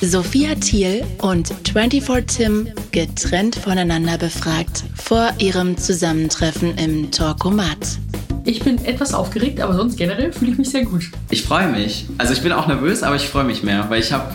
[0.00, 7.98] Sophia Thiel und 24 Tim getrennt voneinander befragt vor ihrem Zusammentreffen im Talkomat.
[8.44, 11.10] Ich bin etwas aufgeregt, aber sonst generell fühle ich mich sehr gut.
[11.30, 12.06] Ich freue mich.
[12.16, 14.32] Also ich bin auch nervös, aber ich freue mich mehr, weil ich habe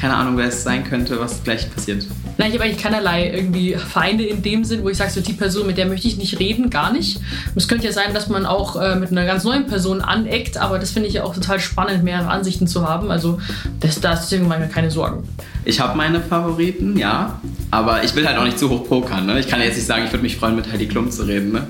[0.00, 2.06] keine Ahnung, wer es sein könnte, was gleich passiert.
[2.38, 5.34] Nein, ich habe eigentlich keinerlei irgendwie Feinde in dem Sinn, wo ich sage, so die
[5.34, 7.18] Person, mit der möchte ich nicht reden, gar nicht.
[7.18, 10.56] Und es könnte ja sein, dass man auch äh, mit einer ganz neuen Person aneckt,
[10.56, 13.10] aber das finde ich ja auch total spannend, mehrere Ansichten zu haben.
[13.10, 13.40] Also
[13.80, 15.28] das, da ist mir keine Sorgen.
[15.66, 17.38] Ich habe meine Favoriten, ja,
[17.70, 19.26] aber ich will halt auch nicht zu hoch pokern.
[19.26, 19.38] Ne?
[19.38, 21.52] Ich kann jetzt nicht sagen, ich würde mich freuen, mit Heidi Klum zu reden.
[21.52, 21.66] Ne?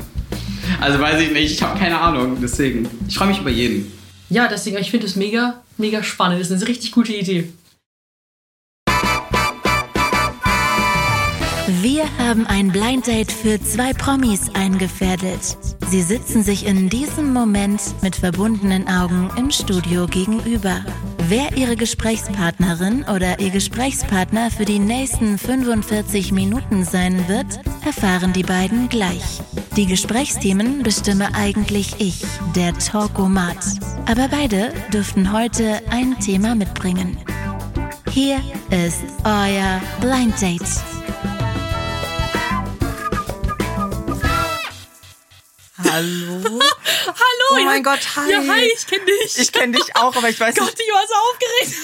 [0.80, 2.88] Also weiß ich nicht, ich habe keine Ahnung, deswegen.
[3.08, 3.90] Ich freue mich über jeden.
[4.28, 6.40] Ja, deswegen, ich finde es mega, mega spannend.
[6.40, 7.52] Das ist eine richtig gute Idee.
[11.78, 15.56] Wir haben ein Blind Date für zwei Promis eingefädelt.
[15.86, 20.84] Sie sitzen sich in diesem Moment mit verbundenen Augen im Studio gegenüber.
[21.28, 28.42] Wer ihre Gesprächspartnerin oder ihr Gesprächspartner für die nächsten 45 Minuten sein wird, erfahren die
[28.42, 29.40] beiden gleich.
[29.76, 32.24] Die Gesprächsthemen bestimme eigentlich ich,
[32.56, 33.64] der Talkomat.
[34.06, 37.16] Aber beide dürften heute ein Thema mitbringen.
[38.10, 38.38] Hier
[38.70, 40.99] ist euer Blind Date.
[45.88, 46.40] Hallo.
[47.06, 47.46] Hallo.
[47.52, 47.64] Oh ja.
[47.64, 48.30] mein Gott, hi.
[48.30, 49.38] Ja, hi, ich kenne dich.
[49.38, 50.80] Ich kenne dich auch, aber ich weiß Gott, nicht.
[50.80, 51.82] ich war so aufgeregt.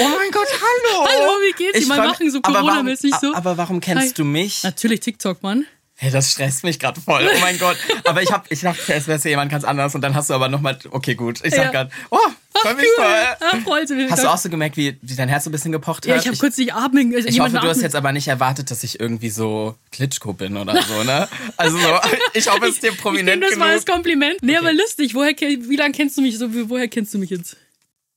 [0.00, 1.06] Oh mein Gott, hallo.
[1.08, 1.78] Hallo, wie geht's?
[1.78, 3.34] Ich Mal freu- machen so Corona-mäßig so.
[3.34, 4.12] Aber warum kennst Hi.
[4.14, 4.62] du mich?
[4.62, 5.66] Natürlich TikTok, Mann.
[5.98, 7.26] Hey, das stresst mich gerade voll.
[7.34, 7.76] Oh mein Gott.
[8.04, 10.34] Aber ich hab, ich dachte, es wäre ja jemand ganz anders und dann hast du
[10.34, 11.40] aber nochmal, okay, gut.
[11.44, 11.64] Ich Ja.
[11.64, 12.18] sag grad, oh,
[12.62, 13.04] freu mich cool.
[13.04, 14.10] Ah.
[14.10, 16.06] Hast du auch so gemerkt, wie, wie dein Herz so ein bisschen gepocht hat?
[16.06, 17.12] Ja, ich habe kurz nicht atmen.
[17.12, 20.56] Ich jemanden hoffe, du hast jetzt aber nicht erwartet, dass ich irgendwie so Klitschko bin
[20.56, 21.28] oder so, ne?
[21.56, 21.88] Also so,
[22.34, 23.66] ich hoffe, es ist dir Ich prominent nehme das genug.
[23.66, 24.42] mal als Kompliment.
[24.42, 25.14] Nee, aber lustig.
[25.14, 26.48] Woher, wie lange kennst du mich so?
[26.68, 27.56] Woher kennst du mich jetzt?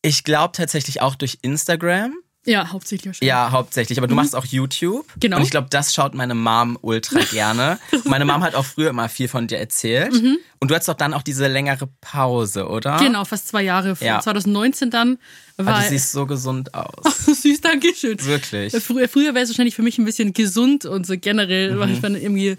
[0.02, 2.14] Ich glaube tatsächlich auch durch Instagram.
[2.50, 3.28] Ja, hauptsächlich wahrscheinlich.
[3.30, 3.97] Ja, hauptsächlich.
[3.97, 5.05] Aber du machst auch YouTube.
[5.16, 5.19] Mhm.
[5.19, 5.38] Genau.
[5.38, 7.79] Und ich glaube, das schaut meine Mom ultra gerne.
[8.06, 10.13] meine Mom hat auch früher immer viel von dir erzählt.
[10.62, 13.00] Und du hattest doch dann auch diese längere Pause, oder?
[13.00, 13.06] Mhm.
[13.06, 13.96] Genau, fast zwei Jahre.
[14.01, 14.19] Ja.
[14.19, 15.18] 2019 dann.
[15.57, 17.25] Aber War du siehst so gesund aus.
[17.41, 18.18] süß, danke schön.
[18.25, 18.74] Wirklich.
[18.84, 21.79] Früher, früher wäre es wahrscheinlich für mich ein bisschen gesund und so generell Mhm.
[21.79, 22.57] war ich dann irgendwie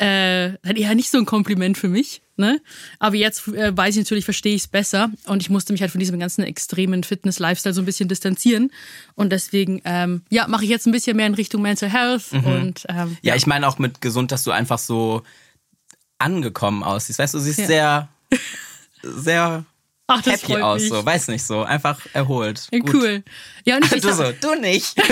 [0.00, 2.20] äh, ja nicht so ein Kompliment für mich.
[2.36, 2.60] Ne?
[2.98, 5.92] Aber jetzt äh, weiß ich natürlich, verstehe ich es besser und ich musste mich halt
[5.92, 8.72] von diesem ganzen extremen Fitness-Lifestyle so ein bisschen distanzieren
[9.14, 12.84] und deswegen ähm, ja mache ich jetzt ein bisschen mehr in Richtung Mental Health und
[12.88, 13.16] ähm, Mhm.
[13.22, 15.22] Ja, ich meine auch mit gesund, dass du einfach so
[16.18, 17.18] angekommen aussiehst.
[17.18, 17.66] Weißt du, du siehst Ja.
[17.66, 18.08] sehr,
[19.02, 19.64] sehr
[20.06, 20.82] Ach, das happy aus.
[20.82, 20.90] mich.
[20.90, 21.62] So, weiß nicht so.
[21.62, 22.68] Einfach erholt.
[22.70, 23.22] Ja, cool.
[23.64, 24.94] Ja, und ich, ich Du so, du nicht.
[24.98, 25.04] nee,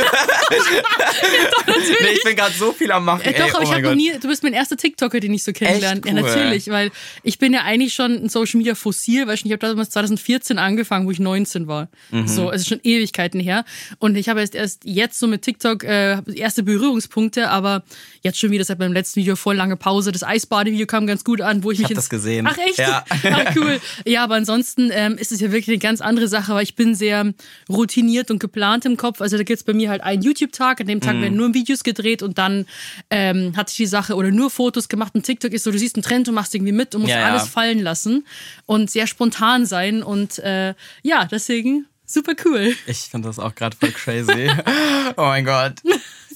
[2.14, 3.22] ich bin gerade so viel am machen.
[3.24, 5.32] Äh, doch, ey, aber oh ich habe noch nie, du bist mein erster TikToker, den
[5.32, 5.98] ich so kennenlerne.
[6.00, 6.20] Echt Ja, cool.
[6.22, 6.90] natürlich, weil
[7.22, 10.58] ich bin ja eigentlich schon ein Social Media Fossil, weil ich, ich habe damals 2014
[10.58, 11.88] angefangen, wo ich 19 war.
[12.10, 12.28] Mhm.
[12.28, 13.64] So, es ist schon Ewigkeiten her.
[13.98, 17.82] Und ich habe erst, erst jetzt so mit TikTok äh, erste Berührungspunkte, aber
[18.22, 20.12] jetzt schon wieder seit meinem letzten Video voll lange Pause.
[20.12, 22.46] Das Eisbadevideo kam ganz gut an, wo ich, mich hab ins- das gesehen.
[22.46, 22.78] Ach echt?
[22.78, 23.04] Ja.
[23.08, 23.80] Ach, cool.
[24.04, 26.94] Ja, aber ansonsten ähm, ist es ja wirklich eine ganz andere Sache, weil ich bin
[26.94, 27.32] sehr
[27.68, 29.20] routiniert und geplant im Kopf.
[29.20, 31.22] Also da gibt's bei mir halt einen YouTube-Tag, an dem Tag Mhm.
[31.22, 32.66] werden nur Videos gedreht und dann
[33.10, 35.14] ähm, hat sich die Sache oder nur Fotos gemacht.
[35.14, 37.20] Und TikTok ist so, du siehst einen Trend und machst irgendwie mit und musst Ja,
[37.20, 37.26] ja.
[37.30, 38.26] alles fallen lassen
[38.66, 40.02] und sehr spontan sein.
[40.02, 42.74] Und äh, ja, deswegen super cool.
[42.86, 44.50] Ich finde das auch gerade voll crazy.
[45.16, 45.74] oh mein Gott.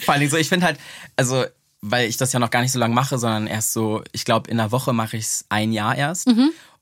[0.00, 0.78] Vor allen Dingen so, ich finde halt,
[1.16, 1.44] also,
[1.82, 4.50] weil ich das ja noch gar nicht so lange mache, sondern erst so, ich glaube,
[4.50, 6.26] in der Woche mache ich es ein Jahr erst.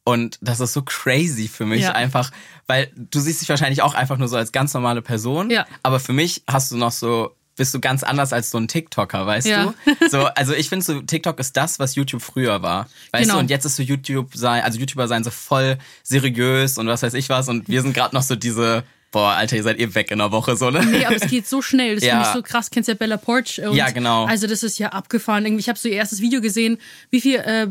[0.05, 1.81] Und das ist so crazy für mich.
[1.83, 1.93] Ja.
[1.93, 2.31] einfach,
[2.67, 5.49] weil du siehst dich wahrscheinlich auch einfach nur so als ganz normale Person.
[5.51, 5.67] Ja.
[5.83, 9.27] Aber für mich hast du noch so, bist du ganz anders als so ein TikToker,
[9.27, 9.73] weißt Ja.
[9.87, 10.09] du?
[10.11, 12.89] So, also ich finde so, TikTok ist das, was YouTube früher war.
[13.13, 13.35] Weißt Genau.
[13.35, 13.41] du?
[13.41, 17.15] Und jetzt ist so YouTube sein, also YouTuber sein so voll seriös und was weiß
[17.15, 17.49] ich was.
[17.49, 20.33] Und wir sind gerade noch so diese, boah, Alter, ihr seid eh weg in der
[20.33, 20.85] Woche, so, ne?
[20.85, 21.95] Nee, aber es geht so schnell.
[21.95, 22.11] Das Ja.
[22.17, 22.71] finde ich so krass.
[22.71, 23.61] Kennst ja Bella Porch?
[23.65, 24.27] Und Ja, genau.
[24.27, 25.47] Also das ist ja abgefahren.
[25.47, 26.79] Irgendwie, ich habe so ihr erstes Video gesehen.
[27.11, 27.69] Wie viel, äh,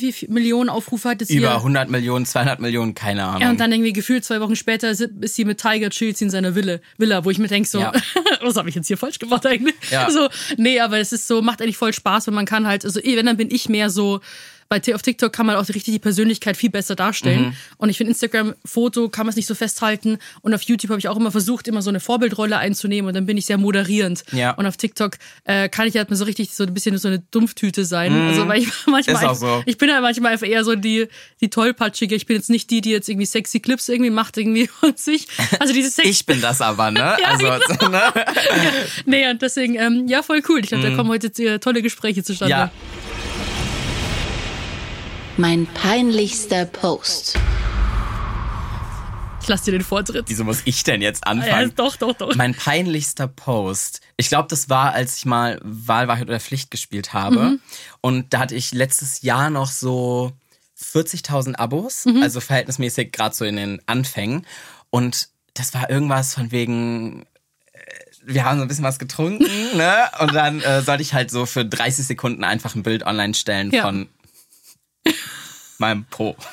[0.00, 1.56] wie viel Millionen Aufrufe hat es Über hier?
[1.56, 3.42] 100 Millionen, 200 Millionen, keine Ahnung.
[3.42, 6.30] Ja, und dann irgendwie gefühlt zwei Wochen später ist sie mit Tiger chillt sie in
[6.30, 7.92] seiner Villa, Villa wo ich mir denke so, Ja.
[8.40, 9.74] was habe ich jetzt hier falsch gemacht eigentlich?
[9.90, 10.10] Ja.
[10.10, 13.00] So, nee, aber es ist so, macht eigentlich voll Spaß, wenn man kann halt, also
[13.00, 14.20] eh, wenn, dann bin ich mehr so,
[14.72, 17.42] bei auf TikTok kann man auch richtig die Persönlichkeit viel besser darstellen.
[17.42, 17.56] Mhm.
[17.76, 20.16] Und ich finde, Instagram-Foto kann man es nicht so festhalten.
[20.40, 23.26] Und auf YouTube habe ich auch immer versucht, immer so eine Vorbildrolle einzunehmen und dann
[23.26, 24.24] bin ich sehr moderierend.
[24.32, 24.52] Ja.
[24.52, 27.18] Und auf TikTok äh, kann ich halt mal so richtig so ein bisschen so eine
[27.18, 28.12] Dumpftüte sein.
[28.14, 29.34] Also weil ich manchmal Mhm.
[29.34, 29.62] So.
[29.66, 31.06] ich bin halt manchmal einfach eher so die,
[31.42, 32.14] die tollpatschige.
[32.14, 35.28] Ich bin jetzt nicht die, die jetzt irgendwie sexy Clips irgendwie macht irgendwie von sich.
[35.60, 36.98] Also diese Sex ich bin das aber, ne?
[36.98, 37.46] Ja, also,
[37.78, 37.90] genau.
[37.90, 38.12] ne?
[39.04, 40.60] Nee, und deswegen, ähm, ja, voll cool.
[40.60, 42.54] Ich glaube, da kommen heute äh, tolle Gespräche zustande.
[42.54, 42.60] Mhm.
[42.60, 43.01] Ja.
[45.42, 47.36] Mein peinlichster Post.
[49.42, 50.26] Ich lasse dir den Vortritt.
[50.28, 51.72] Wieso muss ich denn jetzt Ja, anfangen?
[51.74, 52.36] doch, doch, doch.
[52.36, 54.02] Mein peinlichster Post.
[54.16, 57.58] Ich glaube, das war, als ich mal Wahlwahrheit oder Pflicht gespielt habe.
[58.00, 60.30] Und da hatte ich letztes Jahr noch so
[60.80, 64.46] 40.000 Abos, also verhältnismäßig gerade so in den Anfängen.
[64.90, 67.22] Und das war irgendwas von wegen,
[67.72, 67.78] äh,
[68.24, 69.44] wir haben so ein bisschen was getrunken,
[69.76, 70.08] ne?
[70.20, 73.72] Und dann äh, sollte ich halt so für 30 Sekunden einfach ein Bild online stellen
[73.72, 73.82] Ja.
[73.82, 74.08] von
[75.82, 76.34] meinem Po.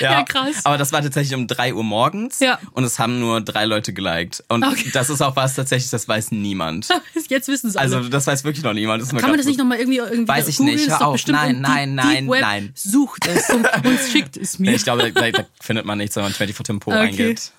[0.00, 0.64] Ja, krass.
[0.64, 2.58] Aber das war tatsächlich um 3 Uhr morgens Ja.
[2.72, 4.44] und es haben nur drei Leute geliked.
[4.48, 4.90] Und Okay.
[4.92, 6.88] das ist auch was tatsächlich, das weiß niemand.
[7.28, 7.96] Jetzt wissen es alle.
[7.96, 9.02] Also das weiß wirklich noch niemand.
[9.02, 10.88] Das Kann man das nicht nochmal irgendwie, irgendwie Weiß ich nicht.
[10.88, 11.26] Hör auf.
[11.26, 12.40] Nein, nein, nein, Deep Web.
[12.42, 12.72] nein.
[12.76, 14.74] Sucht es und uns schickt es mir.
[14.74, 17.00] Ich glaube, da, da findet man nichts, wenn man 24 Tim Po Okay.
[17.00, 17.50] eingibt.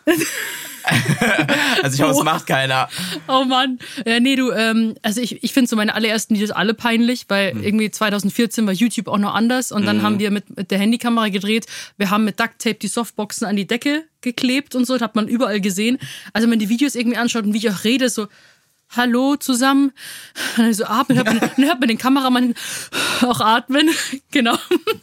[1.84, 2.90] also ich hoffe, es macht keiner.
[3.28, 3.80] Oh Mann.
[4.06, 7.52] Ja, nee, du, ähm, also ich, ich finde so meine allerersten Videos alle peinlich, weil
[7.52, 7.64] Hm.
[7.64, 11.30] irgendwie 2014 war YouTube auch noch anders und dann haben wir mit, mit der Handykamera
[11.30, 11.66] gedreht.
[11.98, 15.16] Wir haben mit Duct Tape die Softboxen an die Decke geklebt und so, das hat
[15.16, 15.98] man überall gesehen.
[16.34, 18.28] Also wenn man die Videos irgendwie anschaut und wie ich auch rede, so
[18.96, 19.92] Hallo zusammen,
[20.58, 22.56] und dann so atmen, hört man, hört man den Kameramann
[23.22, 23.90] auch atmen,
[24.32, 24.58] genau.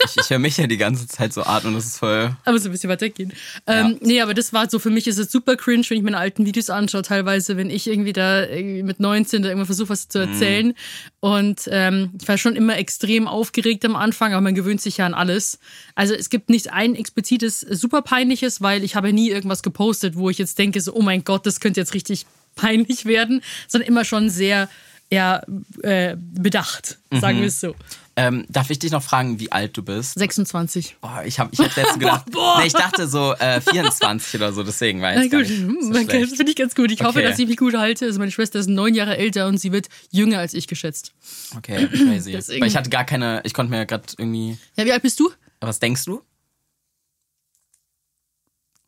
[0.04, 2.36] Ich, ich höre mich ja die ganze Zeit so atmen, das ist voll.
[2.44, 3.32] Aber so ein bisschen weiter gehen.
[3.66, 6.18] Ähm, Nee, aber das war so, für mich ist es super cringe, wenn ich meine
[6.18, 10.08] alten Videos anschaue, teilweise, wenn ich irgendwie da irgendwie mit 19 da irgendwann versuche, was
[10.08, 10.74] zu erzählen.
[11.20, 15.06] Und ähm, ich war schon immer extrem aufgeregt am Anfang, aber man gewöhnt sich ja
[15.06, 15.58] an alles.
[15.94, 20.30] Also es gibt nicht ein explizites, super peinliches, weil ich habe nie irgendwas gepostet, wo
[20.30, 24.04] ich jetzt denke, so, oh mein Gott, das könnte jetzt richtig peinlich werden, sondern immer
[24.04, 24.68] schon sehr
[25.08, 25.42] ja,
[25.82, 27.76] äh, bedacht, sagen wir es so.
[28.18, 30.18] Ähm, darf ich dich noch fragen, wie alt du bist?
[30.18, 30.96] 26.
[31.02, 32.58] Boah, ich habe ich hab letztens gedacht, Boah.
[32.60, 36.04] nee, ich dachte so äh, 24 oder so, deswegen war gar gut, hm, so das
[36.32, 36.90] finde ich ganz gut.
[36.90, 37.28] Ich hoffe, Okay.
[37.28, 38.06] dass ich mich gut halte.
[38.06, 41.12] Also meine Schwester ist neun Jahre älter und sie wird jünger als ich geschätzt.
[41.58, 42.32] Okay, crazy.
[42.32, 45.20] Deswegen- Weil ich hatte gar keine, ich konnte mir gerade irgendwie, Ja, wie alt bist
[45.20, 45.30] du?
[45.60, 46.22] was denkst du?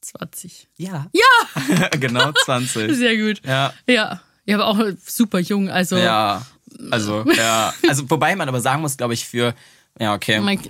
[0.09, 0.69] 20.
[0.77, 1.07] Ja.
[1.13, 1.89] Ja!
[2.01, 2.97] genau, 20.
[2.97, 3.41] Sehr gut.
[3.45, 3.73] Ja.
[3.87, 4.21] Ja.
[4.47, 5.69] Ja, aber auch super jung.
[5.69, 6.47] Also, Ja,
[6.91, 7.75] also, ja.
[7.89, 9.55] Also, wobei man aber sagen muss, glaube ich, für,
[9.99, 10.41] ja, okay.
[10.41, 10.61] mein,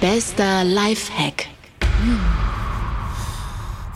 [0.00, 1.48] Bester Lifehack.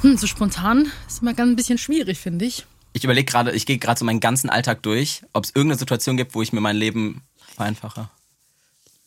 [0.02, 2.66] hm, so spontan ist immer ganz ein bisschen schwierig, finde ich.
[2.92, 6.18] Ich überlege gerade, ich gehe gerade so meinen ganzen Alltag durch, ob es irgendeine Situation
[6.18, 7.22] gibt, wo ich mir mein Leben
[7.54, 8.10] vereinfache.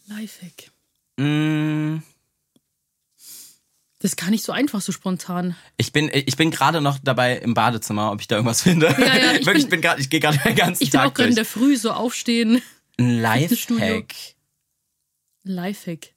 [0.08, 0.72] Lifehack.
[1.18, 1.98] Mm,
[4.06, 5.56] Das ist gar nicht so einfach, so spontan.
[5.78, 8.86] ich bin, ich bin gerade noch dabei im Badezimmer, ob ich da irgendwas finde.
[9.00, 11.00] Ja, ja, ich Wirklich, ich bin- bin gerade, ich gehe gerade den ganzen Ich bin
[11.00, 12.62] auch Tag gerade in der Früh so aufstehen.
[13.00, 13.22] Ein.
[13.22, 14.14] Lifehack.
[15.44, 16.14] Lifehack.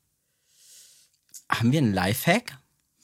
[1.51, 2.59] Haben wir einen Lifehack?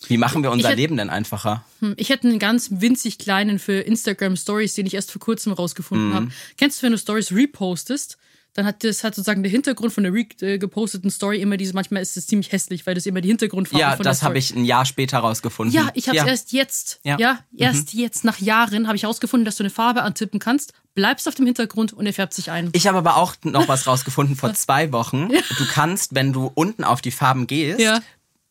[0.07, 1.65] Wie machen wir unser hätt- Leben denn einfacher?
[1.81, 5.53] Hm, Ich hätte einen ganz winzig kleinen für Instagram Stories, den ich erst vor kurzem
[5.55, 6.15] rausgefunden Mhm.
[6.15, 6.29] habe.
[6.59, 8.19] Kennst du, wenn du Stories repostest,
[8.55, 11.75] dann hat das hat sozusagen der Hintergrund von der re äh, geposteten Story immer diese,
[11.75, 14.39] manchmal ist es ziemlich hässlich, weil das immer die Hintergrundfarbe Ja, von das der habe
[14.39, 15.75] ich ein Jahr später rausgefunden.
[15.75, 16.31] Ja, ich habe es ja.
[16.31, 17.17] erst jetzt, Ja.
[17.19, 21.27] ja, erst jetzt nach Jahren habe ich herausgefunden, dass du eine Farbe antippen kannst, bleibst
[21.29, 22.71] auf dem Hintergrund und er färbt sich ein.
[22.73, 25.29] Ich habe aber auch noch was rausgefunden vor zwei Wochen.
[25.31, 28.01] Du kannst, wenn du unten auf die Farben gehst, Ja.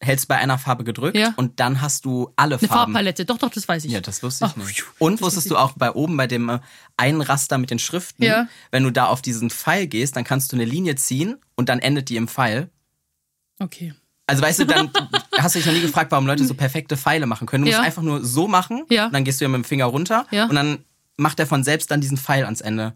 [0.04, 1.34] Hältst bei einer Farbe gedrückt Ja.
[1.38, 2.94] und dann hast du alle eine Farben.
[2.94, 3.92] Farbpalette, doch, doch, das weiß ich.
[3.92, 4.82] Ja, das wusste ich Ach, nicht.
[4.82, 4.92] pfiuh.
[5.00, 6.60] Und wusstest du auch bei oben bei dem äh,
[6.98, 8.48] einen Raster mit den Schriften, Ja.
[8.72, 11.80] wenn du da auf diesen Pfeil gehst, dann kannst du eine Linie ziehen und dann
[11.80, 12.70] endet die im Pfeil.
[13.60, 13.94] Okay.
[14.28, 14.90] Also weißt du, dann
[15.38, 17.64] hast du dich noch nie gefragt, warum Leute so perfekte Pfeile machen können.
[17.66, 17.84] Du musst Ja.
[17.86, 19.10] einfach nur so machen, Ja.
[19.10, 20.46] dann gehst du ja mit dem Finger runter Ja.
[20.46, 20.80] und dann
[21.18, 22.94] macht er von selbst dann diesen Pfeil ans Ende.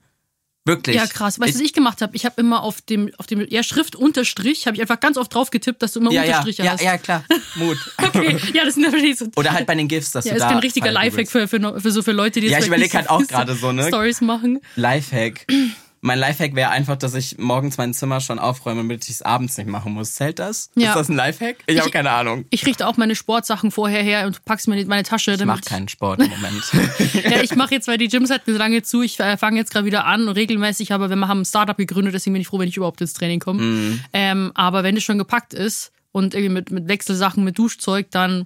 [0.67, 0.95] Wirklich.
[0.95, 1.39] Ja, krass.
[1.39, 2.15] Weißt du, was ich gemacht habe?
[2.15, 5.33] Ich habe immer auf dem, auf dem ja, Schrift Unterstrich, habe ich einfach ganz oft
[5.33, 6.81] drauf getippt, dass du immer ja, ja, Unterstriche ja, hast.
[6.83, 7.24] ja, klar.
[7.55, 7.77] Mut.
[8.07, 8.38] Okay.
[8.53, 9.27] Ja, das sind natürlich so.
[9.36, 11.31] Oder halt bei den GIFs, dass Ja, du ist da kein richtiger Pfeil Lifehack googelst.
[11.31, 13.55] für, für, für so für Leute, die Ja, ich vielleicht überleg nicht halt auch gerade
[13.55, 13.88] so, ne?
[13.88, 14.59] Stories machen.
[14.75, 15.45] Lifehack.
[16.01, 19.58] Mein Lifehack wäre einfach, dass ich morgens mein Zimmer schon aufräume, damit ich es abends
[19.58, 20.13] nicht machen muss.
[20.13, 20.70] Zählt das?
[20.75, 20.89] Ja.
[20.89, 21.58] Ist das ein Lifehack?
[21.66, 22.46] Ich habe Ich- keine Ahnung.
[22.51, 25.32] Ich richte auch meine Sportsachen vorher her und pack's mir in meine Tasche.
[25.34, 26.63] Ich mache keinen Sport im Moment.
[27.30, 29.01] Ja, ich mache jetzt, weil die Gyms hatten so lange zu.
[29.01, 30.92] Ich äh, fange jetzt gerade wieder an, regelmäßig.
[30.94, 33.39] Aber wir haben ein Startup gegründet, deswegen bin ich froh, wenn ich überhaupt ins Training
[33.39, 33.62] komme.
[33.62, 34.00] Mhm.
[34.13, 38.46] Ähm, aber wenn es schon gepackt ist und irgendwie mit, mit Wechselsachen, mit Duschzeug, dann,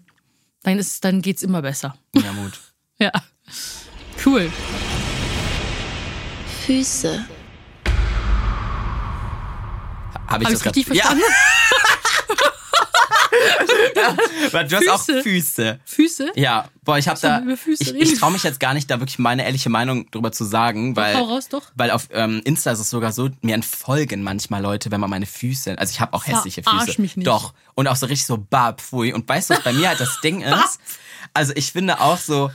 [0.63, 1.95] dann, ist, dann geht's immer besser.
[2.15, 2.53] ja, Mut.
[2.99, 3.11] Ja.
[4.25, 4.51] Cool.
[6.65, 7.25] Füße.
[10.31, 11.23] Habe ich Habe das ich richtig verstanden?
[14.51, 15.23] Ja, du hast auch Füße.
[15.23, 15.79] Füße.
[15.85, 16.31] Füße?
[16.35, 19.19] Ja, boah, ich habe da, Füße ich, ich traue mich jetzt gar nicht, da wirklich
[19.19, 21.71] meine ehrliche Meinung drüber zu sagen, weil, hau raus, doch.
[21.75, 25.25] weil auf ähm, Insta ist es sogar so, mir entfolgen manchmal Leute, wenn man meine
[25.25, 27.01] Füße, also ich habe auch hässliche Verarsch Füße.
[27.01, 27.27] mich nicht.
[27.27, 27.53] Doch.
[27.75, 29.13] Und auch so richtig so bab, pfui.
[29.13, 30.79] Und weißt du, was bei mir halt das Ding ist?
[31.33, 32.51] Also ich finde auch so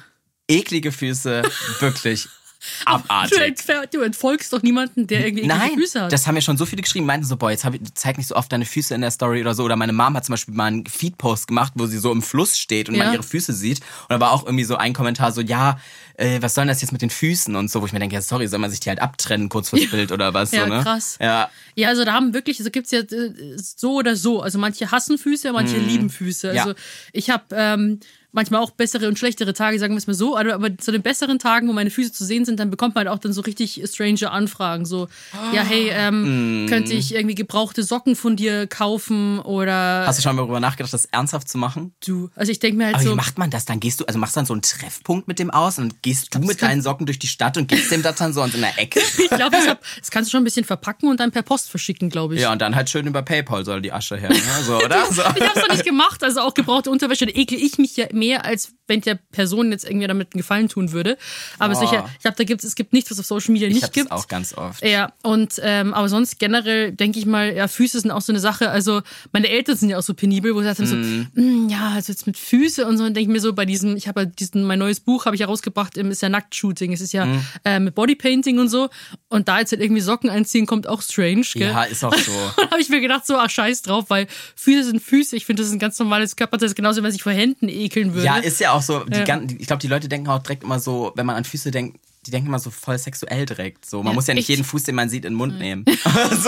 [0.48, 1.42] eklige Füße
[1.80, 2.28] wirklich
[2.84, 3.56] abartig.
[3.66, 6.12] Du, du entfolgst doch niemanden, der irgendwie Nein, Füße hat.
[6.12, 8.36] das haben mir schon so viele geschrieben, meinten so, boah, jetzt ich, zeig nicht so
[8.36, 9.64] oft deine Füße in der Story oder so.
[9.64, 12.58] Oder meine Mom hat zum Beispiel mal einen Feed-Post gemacht, wo sie so im Fluss
[12.58, 13.04] steht und Ja.
[13.04, 13.80] man ihre Füße sieht.
[13.80, 15.78] Und da war auch irgendwie so ein Kommentar so, ja,
[16.14, 18.14] äh, was soll denn das jetzt mit den Füßen und so, wo ich mir denke,
[18.14, 20.52] ja, sorry, soll man sich die halt abtrennen kurz vors Bild oder was?
[20.52, 20.82] Ja, so, ne?
[20.82, 21.18] krass.
[21.20, 24.40] Ja, Ja, also da haben wirklich, also gibt's ja äh, so oder so.
[24.40, 26.50] Also manche hassen Füße, manche lieben Füße.
[26.50, 26.74] Also Mhm.
[26.74, 26.74] Ja.
[27.12, 28.00] ich habe ähm,
[28.36, 30.36] manchmal auch bessere und schlechtere Tage, sagen wir es mal so.
[30.38, 33.06] Aber, aber zu den besseren Tagen, wo meine Füße zu sehen sind, dann bekommt man
[33.08, 34.84] halt auch dann so richtig strange Anfragen.
[34.86, 35.08] So,
[35.52, 36.68] ja, hey, ähm, Mhm.
[36.68, 40.92] könnte ich irgendwie gebrauchte Socken von dir kaufen oder hast du schon mal darüber nachgedacht,
[40.92, 41.94] das ernsthaft zu machen?
[42.04, 42.30] du.
[42.36, 43.10] Also ich denke mir halt Aber so.
[43.12, 43.80] wie macht man das dann?
[43.80, 46.38] Gehst du, also machst du dann so einen Treffpunkt mit dem aus und gehst du
[46.40, 49.00] mit deinen Socken durch die Stadt und gibst dem das dann so in einer Ecke?
[49.18, 49.56] Ich glaube,
[50.00, 52.40] das, kannst du schon ein bisschen verpacken und dann per Post verschicken, glaube ich.
[52.42, 54.36] Ja, und dann halt schön über Paypal soll die Asche her, ne?
[54.64, 55.04] so, oder?
[55.10, 55.22] So.
[55.22, 56.22] Ich habe es doch nicht gemacht.
[56.22, 59.84] Also auch gebrauchte Unterwäsche, da ekel ich mich ja mehr, als wenn der Person jetzt
[59.84, 61.18] irgendwie damit einen Gefallen tun würde.
[61.58, 61.80] Aber Oh.
[61.80, 64.12] sicher, ich glaube, da gibt's, es gibt nichts, was auf Social Media Ich nicht gibt.
[64.12, 64.84] auch ganz oft.
[64.84, 68.38] Ja, und ähm, aber sonst generell denke ich mal, ja, Füße sind auch so eine
[68.38, 68.70] Sache.
[68.70, 69.02] Also
[69.32, 70.94] meine Eltern sind ja auch so penibel, wo sie sagen so,
[71.40, 73.02] "Mm, ja, also jetzt mit Füße und so.
[73.04, 75.34] Und denke ich mir so bei diesem, ich habe ja diesen, mein neues Buch habe
[75.34, 76.92] ich herausgebracht, ähm, ist ja Nacktshooting.
[76.92, 77.26] Es ist ja
[77.64, 78.88] äh, mit Bodypainting und so.
[79.28, 81.70] Und da jetzt halt irgendwie Socken anziehen, kommt auch strange, gell?
[81.72, 82.30] Ja, ist auch so.
[82.56, 85.34] Dann habe ich mir gedacht, so, ach scheiß drauf, weil Füße sind Füße.
[85.34, 86.66] Ich finde, das ist ein ganz normales Körperteil.
[86.66, 88.15] Das ist genauso, wenn man sich vor Händen ekeln würde.
[88.22, 89.04] Ja, ist ja auch so.
[89.12, 89.24] Ja.
[89.24, 91.70] gan- die- ich glaube, die Leute denken auch direkt immer so, wenn man an Füße
[91.70, 93.86] denkt, die denken immer so voll sexuell direkt.
[93.88, 94.48] So, man Ja, muss ja nicht echt?
[94.48, 95.84] jeden Fuß, den man sieht, in den Mund nehmen.
[95.86, 95.94] so,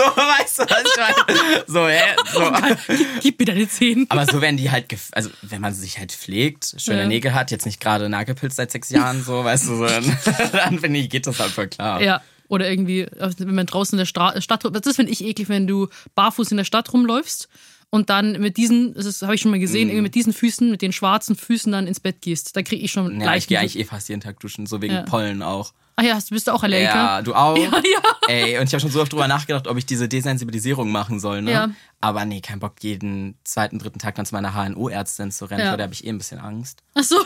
[0.03, 1.63] weißt du, was ich meine?
[1.67, 2.01] So, hä?
[2.33, 2.93] So.
[3.21, 4.05] Gib mir deine Zehen.
[4.09, 7.07] Aber so werden die halt, gef also wenn man sich halt pflegt, schöne Ja.
[7.07, 10.17] Nägel hat, jetzt nicht gerade Nagelpilz seit sechs Jahren, so, weißt du, so, dann,
[10.51, 12.01] dann finde ich, geht das halt voll klar.
[12.01, 12.21] Ja.
[12.49, 13.05] Oder irgendwie,
[13.37, 16.57] wenn man draußen in der Stra Stadt, das finde ich eklig, wenn du barfuß in
[16.57, 17.47] der Stadt rumläufst
[17.91, 20.81] und dann mit diesen, das habe ich schon mal gesehen, irgendwie mit diesen Füßen, mit
[20.81, 22.55] den schwarzen Füßen dann ins Bett gehst.
[22.55, 23.37] Da kriege ich schon Ja, gleich.
[23.43, 25.01] ich gehe eigentlich eh fast jeden Tag duschen, so wegen Ja.
[25.03, 25.73] Pollen auch.
[25.99, 26.93] Ach ja, hast- bist du auch Allergiker?
[26.95, 27.57] Ja, du auch.
[27.57, 28.01] Ja, ja.
[28.27, 31.41] Ey, und ich habe schon so oft drüber nachgedacht, ob ich diese Desensibilisierung machen soll,
[31.41, 31.51] ne?
[31.51, 31.69] Ja.
[32.01, 35.71] Aber nee, kein Bock, jeden zweiten, dritten Tag dann zu meiner HNO-Ärztin zu rennen, Ja.
[35.71, 36.83] weil da habe ich eh ein bisschen Angst.
[36.95, 37.17] Ach so.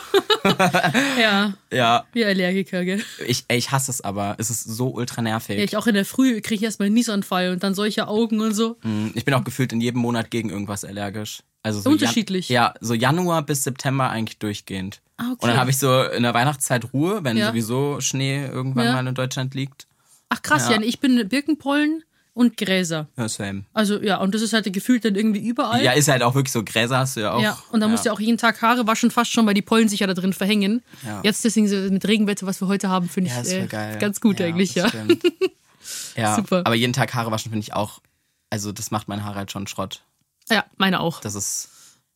[1.20, 3.02] ja, Ja, wir Allergiker, gell?
[3.26, 4.34] ich, ey, ich hasse es aber.
[4.38, 5.58] Es ist so ultra nervig.
[5.58, 8.40] Ja, ich auch in der Früh kriege ich erstmal einen Niesanfall und dann solche Augen
[8.40, 8.76] und so.
[8.82, 11.40] Mm, Ich bin auch gefühlt in jedem Monat gegen irgendwas allergisch.
[11.64, 12.48] Also so Unterschiedlich?
[12.50, 15.00] Jan ja, so Januar bis September eigentlich durchgehend.
[15.16, 15.38] Ah, okay.
[15.40, 17.48] Und dann habe ich so in der Weihnachtszeit Ruhe, wenn Ja.
[17.48, 18.92] sowieso Schnee irgendwann Ja.
[18.92, 19.86] mal in Deutschland liegt.
[20.28, 20.76] Ach krass, Ja.
[20.76, 20.82] ja.
[20.82, 22.04] ich bin Birkenpollen
[22.34, 23.08] und Gräser.
[23.16, 23.62] Ja, same.
[23.72, 25.82] Also ja, und das ist halt gefühlt dann irgendwie überall.
[25.82, 27.40] Ja, ist halt auch wirklich so, Gräser hast du ja auch.
[27.40, 29.62] Ja, und dann musst du ja auch jeden Tag Haare waschen, fast schon, weil die
[29.62, 30.82] Pollen sich ja da drin verhängen.
[31.06, 31.20] Ja.
[31.24, 33.98] Jetzt deswegen so mit Regenwetter, was wir heute haben, finde Ja, ich äh, geil.
[33.98, 34.90] ganz gut eigentlich, ja.
[36.16, 36.62] ja, Super.
[36.66, 38.00] aber jeden Tag Haare waschen finde ich auch,
[38.50, 40.02] also das macht meine Haare halt schon Schrott.
[40.50, 41.20] Ja, meine auch.
[41.20, 41.68] Das ist,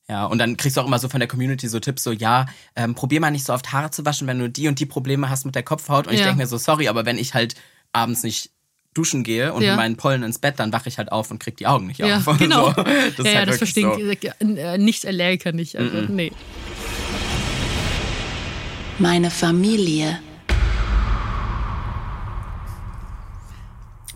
[0.08, 2.46] ja, und dann kriegst du auch immer so von der Community so Tipps, so, ja,
[2.76, 5.30] ähm, probier mal nicht so oft Haare zu waschen, wenn du die und die Probleme
[5.30, 6.06] hast mit der Kopfhaut.
[6.06, 6.26] Und ich Ja.
[6.26, 7.54] denke mir so, sorry, aber wenn ich halt
[7.92, 8.50] abends nicht
[8.94, 9.70] duschen gehe und Ja.
[9.70, 12.00] mit meinen Pollen ins Bett, dann wache ich halt auf und krieg die Augen nicht
[12.00, 12.26] Ja, auf.
[12.38, 12.66] genau.
[12.66, 14.46] So, das ja, ist ja, halt das verstehen so.
[14.46, 15.76] äh, nicht Allergiker nicht.
[15.76, 16.32] Also, nee.
[18.98, 20.18] Meine Familie.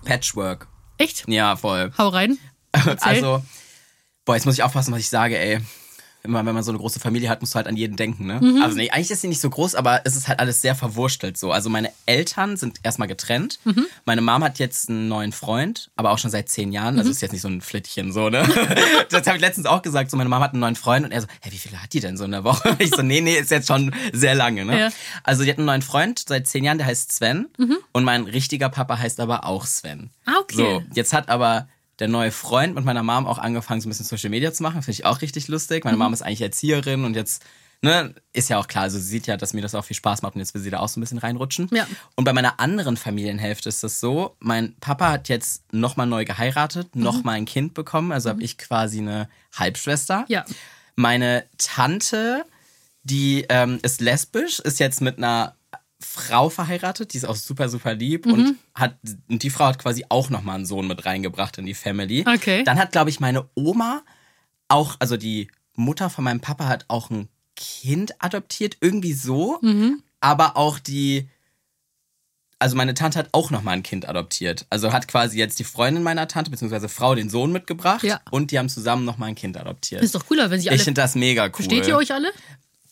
[0.04, 0.66] Patchwork.
[0.98, 1.24] Echt?
[1.28, 1.92] Ja, voll.
[1.96, 2.38] Hau rein.
[2.72, 2.96] Erzähl.
[3.00, 3.42] Also,
[4.24, 5.60] boah, jetzt muss ich aufpassen, was ich sage, ey.
[6.24, 8.38] Immer wenn man so eine große Familie hat, musst du halt an jeden denken, ne?
[8.40, 8.62] Mhm.
[8.62, 11.36] Also nee, eigentlich ist sie nicht so groß, aber es ist halt alles sehr verwurstelt
[11.36, 11.50] so.
[11.50, 13.58] Also meine Eltern sind erstmal getrennt.
[13.64, 13.86] Mhm.
[14.04, 16.94] Meine Mom hat jetzt einen neuen Freund, aber auch schon seit zehn Jahren.
[16.94, 17.00] Mhm.
[17.00, 18.48] Also ist jetzt nicht so ein Flittchen so, ne?
[19.10, 20.12] das habe ich letztens auch gesagt.
[20.12, 21.98] So, meine Mom hat einen neuen Freund und er so, hä, wie viele hat die
[21.98, 22.76] denn so in der Woche?
[22.78, 24.78] Ich so, nee, nee, ist jetzt schon sehr lange, ne?
[24.78, 24.88] Ja.
[25.24, 27.48] Also die hat einen neuen Freund seit zehn Jahren, der heißt Sven.
[27.92, 30.10] Und mein richtiger Papa heißt aber auch Sven.
[30.24, 30.56] Ah, okay.
[30.56, 31.68] So, jetzt hat aber
[31.98, 34.82] der neue Freund mit meiner Mom auch angefangen, so ein bisschen Social Media zu machen.
[34.82, 35.84] Finde ich auch richtig lustig.
[35.84, 37.44] Meine Mom ist eigentlich Erzieherin und jetzt,
[37.82, 40.22] ne, ist ja auch klar, also sie sieht ja, dass mir das auch viel Spaß
[40.22, 41.68] macht und jetzt will sie da auch so ein bisschen reinrutschen.
[41.72, 41.86] Ja.
[42.16, 46.96] Und bei meiner anderen Familienhälfte ist das so, mein Papa hat jetzt nochmal neu geheiratet,
[46.96, 50.24] nochmal ein Kind bekommen, also habe ich quasi eine Halbschwester.
[50.28, 50.44] Ja.
[50.96, 52.44] Meine Tante,
[53.02, 55.56] die ähm, ist lesbisch, ist jetzt mit einer
[56.02, 58.32] Frau verheiratet, die ist auch super, super lieb Mhm.
[58.32, 58.96] und hat
[59.28, 62.24] und die Frau hat quasi auch nochmal einen Sohn mit reingebracht in die Family.
[62.26, 62.62] Okay.
[62.64, 64.02] Dann hat, glaube ich, meine Oma
[64.68, 69.58] auch, also die Mutter von meinem Papa hat auch ein Kind adoptiert, irgendwie so.
[69.62, 70.02] Mhm.
[70.20, 71.28] Aber auch die,
[72.58, 74.66] also meine Tante hat auch nochmal ein Kind adoptiert.
[74.70, 78.04] Also hat quasi jetzt die Freundin meiner Tante, beziehungsweise Frau, den Sohn mitgebracht.
[78.04, 78.20] Ja.
[78.30, 80.02] Und die haben zusammen nochmal ein Kind adoptiert.
[80.02, 80.76] ist doch cooler, wenn sie alle.
[80.76, 81.52] Ich finde das mega cool.
[81.54, 82.30] Versteht ihr euch alle?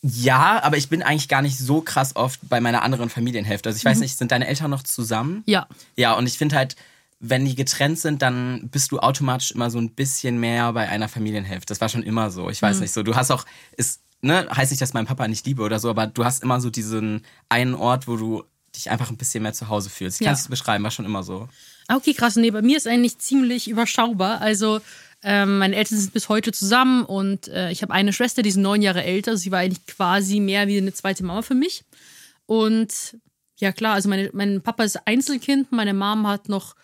[0.02, 3.69] Ja, aber ich bin eigentlich gar nicht so krass oft bei meiner anderen Familienhälfte.
[3.69, 5.42] Also ich weiß nicht, sind deine Eltern noch zusammen?
[5.47, 5.66] Ja.
[5.97, 6.76] Ja, und ich finde halt,
[7.19, 11.09] wenn die getrennt sind, dann bist du automatisch immer so ein bisschen mehr bei einer
[11.09, 11.66] Familienhälfte.
[11.66, 12.49] Das war schon immer so.
[12.49, 12.83] Ich weiß Mhm.
[12.83, 13.02] nicht so.
[13.02, 13.45] Du hast auch,
[13.76, 16.62] ist, ne, heißt nicht, dass mein Papa nicht liebe oder so, aber du hast immer
[16.62, 20.21] so diesen einen Ort, wo du dich einfach ein bisschen mehr zu Hause fühlst.
[20.23, 20.33] Ich Ja.
[20.33, 21.47] kann es beschreiben, war schon immer so.
[21.88, 22.37] Ah, Okay, krass.
[22.37, 24.40] Nee, bei mir ist eigentlich ziemlich überschaubar.
[24.40, 24.80] Also,
[25.22, 28.56] ähm, meine Eltern sind bis heute zusammen und äh, ich habe eine Schwester, die ist
[28.56, 29.36] neun Jahre älter.
[29.36, 31.84] Sie war eigentlich quasi mehr wie eine zweite Mama für mich.
[32.46, 33.18] Und
[33.58, 36.74] ja, klar, also meine, mein Papa ist Einzelkind, meine Mom hat noch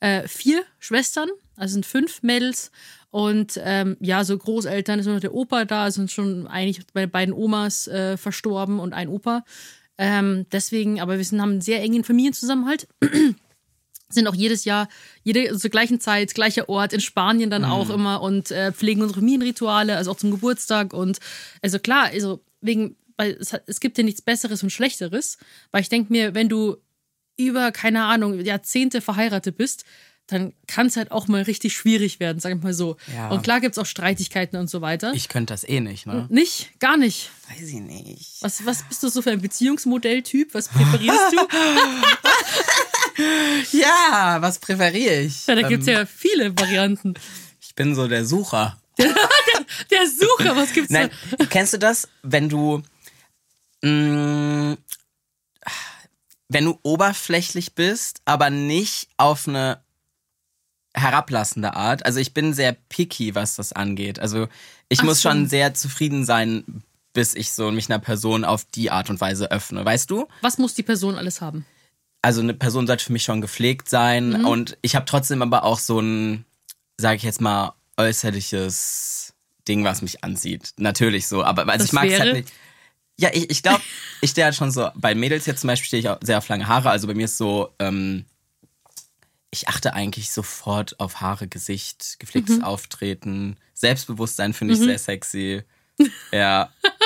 [0.00, 2.70] äh, vier Schwestern, also sind fünf Mädels.
[3.10, 7.08] Und ähm, ja, so Großeltern ist nur noch der Opa da, sind schon eigentlich meine
[7.08, 9.42] beiden Omas äh, verstorben und ein Opa.
[9.96, 12.86] Ähm, deswegen, aber wir sind, haben einen sehr engen Familienzusammenhalt
[14.08, 14.88] sind auch jedes Jahr,
[15.24, 19.20] jede zur gleichen Zeit, gleicher Ort, in Spanien dann auch immer und äh, pflegen unsere
[19.20, 20.92] Familienrituale, also auch zum Geburtstag.
[20.92, 21.18] Und
[21.62, 25.38] also klar, also wegen, weil es, es gibt ja nichts Besseres und Schlechteres,
[25.72, 26.76] weil ich denke mir, wenn du
[27.36, 29.84] über, keine Ahnung, Jahrzehnte verheiratet bist,
[30.26, 32.96] dann kann es halt auch mal richtig schwierig werden, sag ich mal so.
[33.14, 33.28] Ja.
[33.28, 35.12] Und klar gibt's auch Streitigkeiten und so weiter.
[35.14, 36.26] Ich könnte das eh nicht, ne?
[36.30, 37.30] nicht, gar nicht.
[37.48, 38.42] Weiß ich nicht.
[38.42, 40.52] Was, was bist du so für ein Beziehungsmodelltyp?
[40.52, 41.36] Was präferierst du?
[43.72, 45.46] Ja, was präferiere ich?
[45.46, 47.14] ja, da gibt's Ähm, ja viele Varianten.
[47.60, 48.80] Ich bin so der Sucher.
[48.98, 51.44] Der Sucher, was gibt's Nein, da?
[51.44, 52.82] kennst du das, wenn du
[53.82, 54.76] mh,
[56.48, 59.82] wenn du oberflächlich bist, aber nicht auf eine
[60.94, 62.06] herablassende Art.
[62.06, 64.18] Also ich bin sehr picky, was das angeht.
[64.20, 64.48] Also
[64.88, 65.28] ich Ach muss so.
[65.28, 66.82] schon sehr zufrieden sein,
[67.12, 69.84] bis ich so mich einer Person auf die Art und Weise öffne.
[69.84, 70.26] Weißt du?
[70.40, 71.66] Was muss die Person alles haben?
[72.26, 74.44] Also eine Person sollte für mich schon gepflegt sein Mhm.
[74.46, 76.44] und ich habe trotzdem aber auch so ein,
[76.98, 79.32] sage ich jetzt mal, äußerliches
[79.68, 80.72] Ding, was mich anzieht.
[80.76, 82.52] Natürlich so, aber also Das ich mag es halt nicht.
[83.16, 83.82] Ja, ich, ich glaube,
[84.20, 86.48] ich stehe halt schon so, bei Mädels jetzt zum Beispiel stehe ich auch sehr auf
[86.48, 88.24] lange Haare, also bei mir ist so, ähm,
[89.52, 92.64] ich achte eigentlich sofort auf Haare, Gesicht, gepflegtes Mhm.
[92.64, 95.62] Auftreten, Selbstbewusstsein finde ich sehr sexy.
[96.32, 96.70] Ja,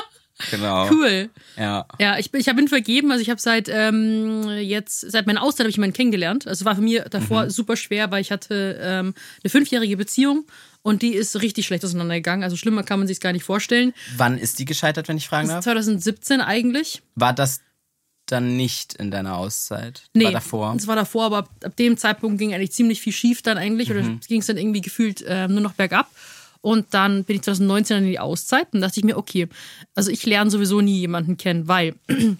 [0.50, 0.88] genau.
[0.90, 1.30] Cool.
[1.56, 1.87] Ja.
[1.99, 3.11] Ja, ich, ich bin vergeben.
[3.11, 6.47] Also ich habe seit ähm, jetzt, seit meiner Auszeit habe ich jemanden kennengelernt.
[6.47, 7.50] Also war für mich davor Mhm.
[7.50, 10.44] super schwer, weil ich hatte ähm, eine fünfjährige Beziehung
[10.82, 12.44] und die ist richtig schlecht auseinandergegangen.
[12.44, 13.92] Also schlimmer kann man sich gar nicht vorstellen.
[14.16, 15.64] Wann ist die gescheitert, wenn ich fragen darf?
[15.64, 17.02] 2017 eigentlich.
[17.14, 17.61] War das
[18.26, 20.02] dann nicht in deiner Auszeit?
[20.15, 20.75] Nee, War davor?
[20.76, 23.91] Es war davor, aber ab, ab dem Zeitpunkt ging eigentlich ziemlich viel schief dann eigentlich.
[23.91, 24.21] Oder Mhm.
[24.21, 26.08] ging es dann irgendwie gefühlt äh, nur noch bergab.
[26.62, 29.49] Und dann bin ich 2019 in die Auszeit und dachte ich mir, okay,
[29.94, 31.94] also ich lerne sowieso nie jemanden kennen, weil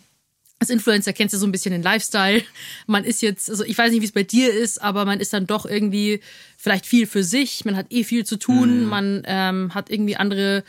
[0.61, 2.43] als Influencer kennst du so ein bisschen den Lifestyle.
[2.87, 5.33] Man ist jetzt, also ich weiß nicht, wie es bei dir ist, aber man ist
[5.33, 6.21] dann doch irgendwie
[6.59, 7.65] vielleicht viel für sich.
[7.65, 8.85] Man hat eh viel zu tun.
[8.85, 10.65] Man ähm, hat irgendwie andere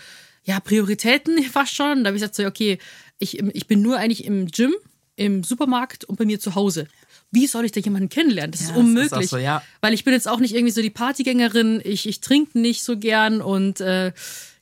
[0.46, 2.04] ja, Prioritäten fast schon.
[2.04, 2.78] Da habe ich gesagt, so, okay,
[3.20, 4.74] ich, ich bin nur eigentlich im Gym,
[5.18, 6.88] im Supermarkt und bei mir zu Hause.
[7.32, 8.52] Wie soll ich da jemanden kennenlernen?
[8.52, 9.14] Das ist Ja, das ist unmöglich.
[9.14, 9.64] auch so, ja.
[9.80, 11.82] Weil ich bin jetzt auch nicht irgendwie so die Partygängerin.
[11.84, 14.12] Ich, ich trinke nicht so gern und äh,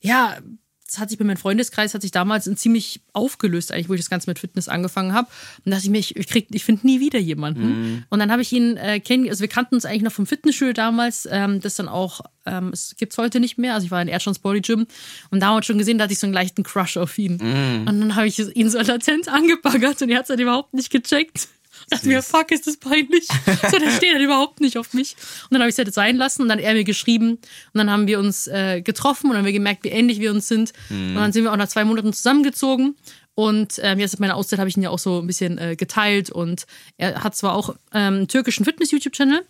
[0.02, 0.38] ja,
[0.86, 4.00] das hat sich bei meinem Freundeskreis hat sich damals ein ziemlich aufgelöst, eigentlich, wo ich
[4.02, 5.28] das Ganze mit Fitness angefangen habe.
[5.64, 7.68] Und dachte ich mir, ich, krieg- ich finde nie wieder jemanden.
[7.94, 8.04] Mhm.
[8.10, 10.74] Und dann habe ich ihn äh, kennen, also wir kannten uns eigentlich noch vom Fitnessstudio
[10.74, 13.76] damals, ähm, das dann auch, ähm, es gibt's heute nicht mehr.
[13.76, 14.88] Also ich war in Erdschons Body Gym
[15.30, 17.34] und damals schon gesehen, da hatte ich so einen leichten Crush auf ihn.
[17.40, 17.88] Mhm.
[17.88, 20.90] Und dann habe ich ihn so latent angebaggert und er hat es halt überhaupt nicht
[20.92, 21.50] gecheckt.
[21.82, 23.28] Ich dachte mir, fuck, ist das peinlich.
[23.72, 25.15] So, der steht halt überhaupt nicht auf mich.
[25.44, 27.39] Und dann habe ich es halt sein lassen und dann hat er mir geschrieben und
[27.74, 30.48] dann haben wir uns äh, getroffen und dann haben wir gemerkt, wie ähnlich wir uns
[30.48, 30.74] sind.
[30.89, 32.96] Und dann sind wir auch nach zwei Monaten zusammengezogen.
[33.36, 35.76] Und ähm, jetzt in meiner Auszeit habe ich ihn ja auch so ein bisschen äh,
[35.78, 36.65] geteilt und
[36.98, 39.46] er hat zwar auch ähm, einen türkischen Fitness-YouTube-Channel,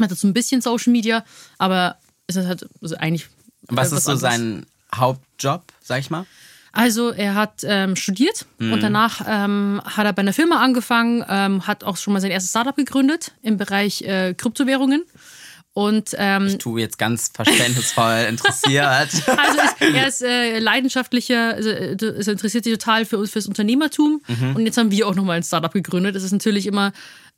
[0.00, 1.22] hat jetzt so ein bisschen Social Media,
[1.58, 3.28] aber es ist halt also eigentlich.
[3.68, 6.24] Was äh, ist so sein Hauptjob, sag ich mal?
[6.74, 11.66] Also er hat ähm, studiert und danach ähm, hat er bei einer Firma angefangen, ähm,
[11.66, 15.04] hat auch schon mal sein erstes Startup gegründet im Bereich äh, Kryptowährungen.
[15.72, 18.86] Und ähm, Ich tue jetzt ganz verständnisvoll interessiert.
[18.86, 24.22] also ist, er ist äh, leidenschaftlicher, also, äh, es interessiert sich total für fürs Unternehmertum.
[24.54, 26.14] Und jetzt haben wir auch nochmal ein Startup gegründet.
[26.14, 26.92] Das ist natürlich immer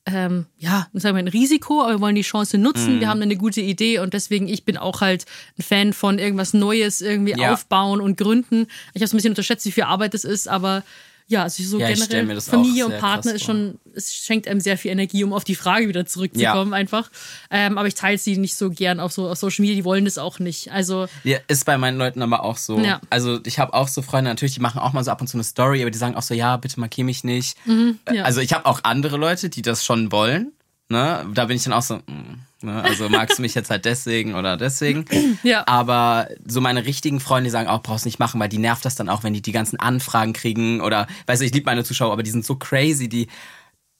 [0.06, 3.00] ähm, ja, sagen wir ein Risiko, aber wir wollen die Chance nutzen.
[3.00, 5.24] Wir haben eine gute Idee und deswegen, ich bin auch halt
[5.58, 7.52] ein Fan von irgendwas Neues irgendwie Ja.
[7.52, 8.68] aufbauen und gründen.
[8.94, 10.84] Ich habe so ein bisschen unterschätzt, wie viel Arbeit es ist, aber
[11.28, 14.60] ja, also so Ja, generell mir das Familie und Partner ist schon, es schenkt einem
[14.60, 17.10] sehr viel Energie, um auf die Frage wieder zurückzukommen einfach.
[17.50, 20.04] Ähm, aber ich teile sie nicht so gern auf so auf Social Media, die wollen
[20.04, 20.70] das auch nicht.
[20.70, 22.78] Also Ja, ist bei meinen Leuten aber auch so.
[22.78, 23.00] Ja.
[23.10, 25.36] Also ich habe auch so Freunde, natürlich, die machen auch mal so ab und zu
[25.36, 27.56] eine Story, aber die sagen auch so, ja, bitte markier mich nicht.
[27.66, 28.22] Mhm, ja.
[28.22, 30.52] Also ich habe auch andere Leute, die das schon wollen.
[30.88, 31.26] Ne?
[31.34, 32.82] Da bin ich dann auch so, mm, ne?
[32.82, 35.04] also magst du mich jetzt halt deswegen oder deswegen.
[35.42, 35.66] Ja.
[35.66, 38.96] Aber so meine richtigen Freunde, die sagen auch, brauchst nicht machen, weil die nervt das
[38.96, 42.12] dann auch, wenn die die ganzen Anfragen kriegen oder, weißt du, ich liebe meine Zuschauer,
[42.12, 43.28] aber die sind so crazy, die,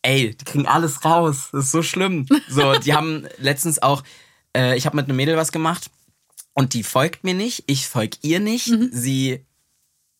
[0.03, 1.51] ey, die kriegen alles raus.
[1.53, 2.27] Das ist so schlimm.
[2.49, 4.03] So, die haben letztens auch,
[4.57, 5.91] äh, ich habe mit einem Mädel was gemacht
[6.55, 8.73] und die folgt mir nicht, ich folg ihr nicht.
[8.93, 9.45] Sie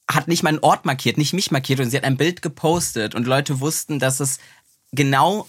[0.09, 3.27] hat nicht meinen Ort markiert, nicht mich markiert und sie hat ein Bild gepostet und
[3.27, 4.39] Leute wussten, dass es
[4.93, 5.49] genau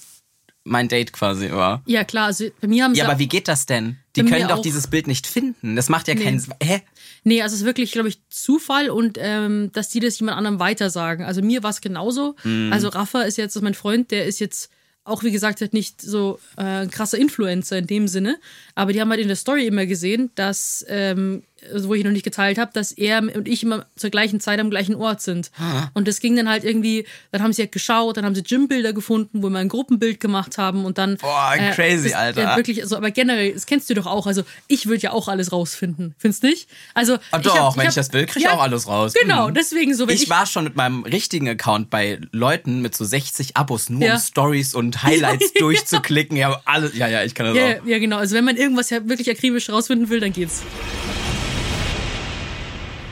[0.67, 1.81] mein Date quasi war.
[1.85, 2.99] Ja, klar, also bei mir haben sie.
[2.99, 3.97] Ja, aber wie geht das denn?
[4.15, 5.75] Die können doch dieses Bild nicht finden.
[5.75, 6.23] Das macht ja Nee.
[6.23, 6.53] keinen Sinn.
[6.61, 6.81] Hä?
[7.23, 10.59] Nee, also es ist wirklich, glaube ich, Zufall und ähm, dass die das jemand anderem
[10.59, 11.25] weitersagen.
[11.25, 12.35] Also mir war es genauso.
[12.43, 12.71] Mhm.
[12.73, 14.69] Also Rafa ist jetzt mein Freund, der ist jetzt
[15.03, 18.37] auch, wie gesagt, halt nicht so äh, ein krasser Influencer in dem Sinne.
[18.75, 21.46] Aber die haben halt in der Story immer gesehen, dass, ähm, also
[21.83, 24.69] wo ich noch nicht geteilt habe, dass er und ich immer zur gleichen Zeit am
[24.69, 25.51] gleichen Ort sind.
[25.93, 28.93] Und das ging dann halt irgendwie, dann haben sie halt geschaut, dann haben sie Gymbilder
[28.93, 31.17] gefunden, wo wir ein Gruppenbild gemacht haben und dann.
[31.17, 32.53] Boah, crazy, das, Alter.
[32.53, 34.27] Äh, wirklich, also, aber generell, das kennst du doch auch.
[34.27, 36.15] Also ich würde ja auch alles rausfinden.
[36.17, 36.69] Findest nicht?
[36.93, 39.13] Also Ah, ich doch, hab- wenn hab- ich das will, krieg ich auch alles raus.
[39.19, 39.53] Genau, Mhm.
[39.55, 43.57] deswegen so, ich, Ich war schon mit meinem richtigen Account bei Leuten mit so 60
[43.57, 44.13] Abos, nur Ja.
[44.15, 46.37] um Stories und Highlights durchzuklicken.
[46.37, 47.85] Ja, alles, ja, ja, ich kann das ja, auch.
[47.87, 48.17] ja, genau.
[48.17, 50.61] Also wenn man irgendwas ja wirklich akribisch rausfinden will, dann geht's.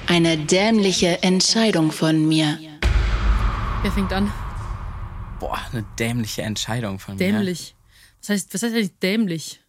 [0.07, 2.59] Eine dämliche Entscheidung von mir.
[3.81, 4.31] Wer fängt an?
[5.39, 7.19] Boah, eine dämliche Entscheidung von mir.
[7.19, 7.75] Dämlich.
[8.21, 9.61] Was heißt, was heißt eigentlich dämlich?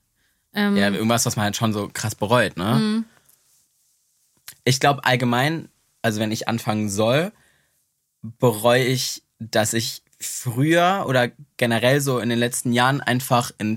[0.54, 2.74] Ähm, Ja, irgendwas, was man halt schon so krass bereut, ne?
[2.76, 3.04] Mhm.
[4.64, 5.68] Ich glaube allgemein,
[6.02, 7.32] also wenn ich anfangen soll,
[8.22, 13.76] bereue ich, dass ich früher oder generell so in den letzten Jahren einfach in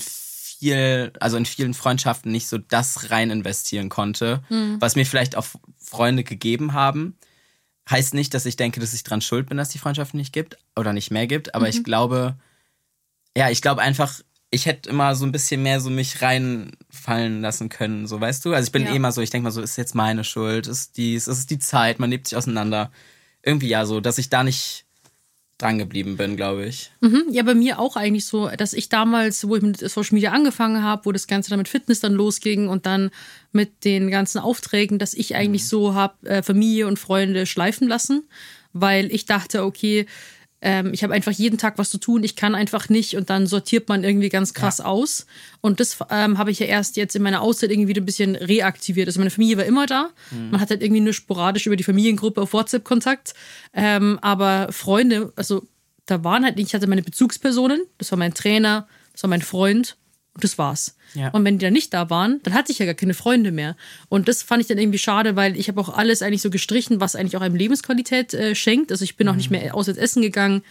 [0.60, 4.78] viel, also in vielen Freundschaften nicht so das rein investieren konnte, Mhm.
[4.80, 5.45] was mir vielleicht auch
[5.78, 7.15] Freunde gegeben haben.
[7.89, 10.58] Heißt nicht, dass ich denke, dass ich dran schuld bin, dass die Freundschaft nicht gibt
[10.76, 11.69] oder nicht mehr gibt, aber Mhm.
[11.72, 12.36] ich glaube,
[13.38, 14.19] ja, ich glaube einfach,
[14.52, 18.54] ich hätte immer so ein bisschen mehr so mich reinfallen lassen können, so weißt du?
[18.54, 18.91] Also ich bin Ja.
[18.91, 21.60] eh immer so, ich denke mal so, ist jetzt meine Schuld, ist dies, ist die
[21.60, 22.91] Zeit, man lebt sich auseinander.
[23.43, 24.86] Irgendwie ja so, dass ich da nicht
[25.60, 26.89] dran geblieben bin, glaube ich.
[27.02, 30.32] Mhm, ja, bei mir auch eigentlich so, dass ich damals, wo ich mit Social Media
[30.32, 33.12] angefangen habe, wo das Ganze dann mit Fitness dann losging und dann
[33.52, 38.24] mit den ganzen Aufträgen, dass ich eigentlich so habe äh, Familie und Freunde schleifen lassen,
[38.74, 40.06] weil ich dachte, okay,
[40.62, 43.48] ähm, ich habe einfach jeden Tag was zu tun, ich kann einfach nicht und dann
[43.48, 45.26] sortiert man irgendwie ganz krass aus.
[45.62, 48.36] Und das ähm, habe ich ja erst jetzt in meiner Auszeit irgendwie wieder ein bisschen
[48.36, 49.08] reaktiviert.
[49.08, 50.10] Also meine Familie war immer da.
[50.52, 53.34] Man hat halt irgendwie nur sporadisch über die Familiengruppe auf WhatsApp Kontakt.
[53.74, 55.65] Ähm, aber Freunde, also
[56.06, 59.95] da waren halt, ich hatte meine Bezugspersonen, das war mein Trainer, das war mein Freund
[60.34, 60.96] und das war's.
[61.15, 61.30] Ja.
[61.30, 63.76] Und wenn die dann nicht da waren, dann hatte ich ja gar keine Freunde mehr.
[64.10, 67.02] Und das fand ich dann irgendwie schade, weil ich habe auch alles eigentlich so gestrichen,
[67.02, 68.92] was eigentlich auch einem Lebensqualität äh, schenkt.
[68.92, 70.62] Also ich bin auch nicht mehr auswärts essen gegangen.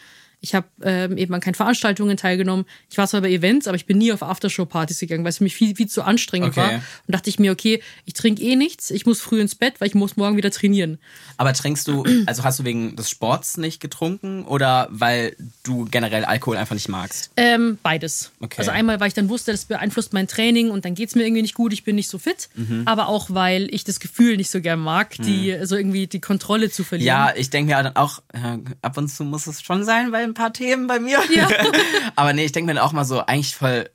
[0.40, 2.64] Ich habe ähm, eben an keinen Veranstaltungen teilgenommen.
[2.90, 5.44] Ich war zwar bei Events, aber ich bin nie auf Aftershow-Partys gegangen, weil es für
[5.44, 6.60] mich viel, viel zu anstrengend Okay.
[6.60, 6.70] war.
[6.74, 9.88] Und dachte ich mir, okay, ich trinke eh nichts, ich muss früh ins Bett, weil
[9.88, 10.98] ich muss morgen wieder trainieren.
[11.38, 16.24] Aber trinkst du, also hast du wegen des Sports nicht getrunken oder weil du generell
[16.24, 17.30] Alkohol einfach nicht magst?
[17.36, 18.30] Ähm, beides.
[18.40, 18.56] Okay.
[18.58, 21.42] Also einmal, weil ich dann wusste, das beeinflusst mein Training und dann geht's mir irgendwie
[21.42, 22.48] nicht gut, ich bin nicht so fit.
[22.54, 22.82] Mhm.
[22.84, 26.70] Aber auch, weil ich das Gefühl nicht so gern mag, die so irgendwie die Kontrolle
[26.70, 27.06] zu verlieren.
[27.08, 30.27] Ja, ich denke mir dann auch, ja, ab und zu muss es schon sein bei
[30.28, 31.18] ein paar Themen bei mir.
[31.34, 31.48] Ja.
[32.16, 33.88] Aber nee, ich denke mir auch mal so, eigentlich voll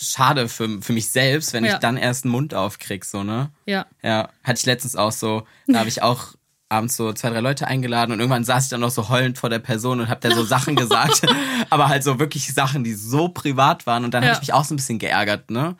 [0.00, 1.74] schade für, für mich selbst, wenn Ja.
[1.74, 3.50] ich dann erst einen Mund aufkrieg, so, ne?
[3.66, 3.86] Ja.
[4.02, 6.34] Ja, hatte ich letztens auch so, da habe ich auch
[6.68, 9.50] abends so zwei, drei Leute eingeladen und irgendwann saß ich dann noch so heulend vor
[9.50, 11.22] der Person und hab da so Sachen gesagt,
[11.70, 14.30] aber halt so wirklich Sachen, die so privat waren und dann Ja.
[14.30, 15.76] habe ich mich auch so ein bisschen geärgert, ne?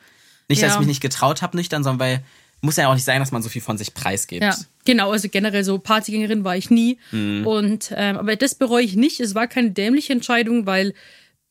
[0.47, 0.73] Nicht, dass Ja.
[0.75, 2.23] ich mich nicht getraut habe, nüchtern, sondern weil
[2.61, 4.43] muss ja auch nicht sein, dass man so viel von sich preisgibt.
[4.43, 5.11] Ja, genau.
[5.11, 6.97] Also generell so Partygängerin war ich nie.
[7.11, 7.45] Mhm.
[7.47, 9.19] Und ähm, aber das bereue ich nicht.
[9.19, 10.93] Es war keine dämliche Entscheidung, weil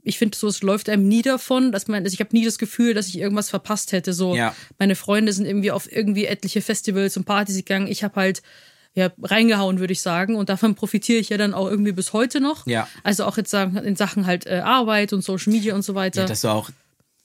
[0.05, 2.59] ich finde, so es läuft einem nie davon, dass man, also ich habe nie das
[2.59, 4.13] Gefühl, dass ich irgendwas verpasst hätte.
[4.13, 4.55] So Ja.
[4.79, 7.87] meine Freunde sind irgendwie auf irgendwie etliche Festivals und Partys gegangen.
[7.87, 8.43] Ich habe halt
[8.95, 10.35] ja, reingehauen, würde ich sagen.
[10.35, 12.67] Und davon profitiere ich ja dann auch irgendwie bis heute noch.
[12.67, 12.89] Ja.
[13.05, 16.23] Also auch jetzt sagen, in Sachen halt äh, Arbeit und Social Media und so weiter.
[16.23, 16.69] Ja, dass du auch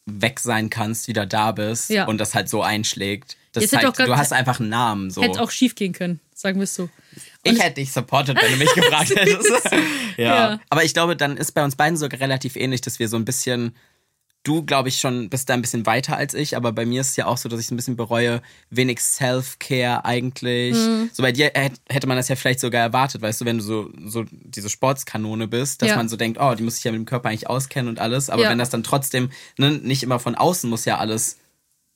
[0.06, 2.06] weg sein kannst, wieder da bist Ja.
[2.06, 3.36] und das halt so einschlägt.
[3.62, 5.12] Das zeigt, du hast einfach einen Namen.
[5.12, 5.22] So.
[5.22, 6.89] Hätte auch schief gehen können, sagen wir es so.
[7.43, 9.50] ich hätte dich supportet, wenn du mich gefragt hättest.
[10.17, 10.52] ja.
[10.52, 10.60] Ja.
[10.70, 13.26] Aber ich glaube, dann ist bei uns beiden sogar relativ ähnlich, dass wir so ein
[13.26, 13.76] bisschen.
[14.43, 17.10] Du, glaube ich, schon bist da ein bisschen weiter als ich, aber bei mir ist
[17.10, 20.74] es ja auch so, dass ich so ein bisschen bereue, wenig Self-Care eigentlich.
[20.74, 21.10] Mhm.
[21.12, 23.63] So bei dir hätt- hätte man das ja vielleicht sogar erwartet, weißt du, wenn du
[23.63, 25.96] so, so diese Sportskanone bist, dass Ja.
[25.98, 28.30] man so denkt, oh, die muss sich ja mit dem Körper eigentlich auskennen und alles.
[28.30, 28.50] Aber Ja.
[28.50, 31.39] wenn das dann trotzdem, ne, nicht immer von außen muss ja alles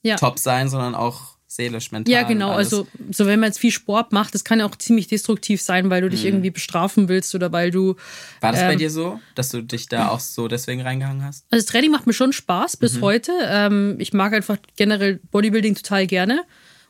[0.02, 0.18] Ja.
[0.18, 2.12] top sein, sondern auch seelisch, mental.
[2.12, 2.52] Ja, genau.
[2.52, 2.74] alles.
[2.74, 5.90] Also, so wenn man jetzt viel Sport macht, das kann ja auch ziemlich destruktiv sein,
[5.90, 7.96] weil du dich irgendwie bestrafen willst oder weil du.
[8.40, 11.46] War das bei ähm, dir so, dass du dich da auch so deswegen reingehangen hast?
[11.52, 13.02] Also, das Training macht mir schon Spaß bis Mhm.
[13.02, 13.32] heute.
[13.46, 16.44] Ähm, ich mag einfach generell Bodybuilding total gerne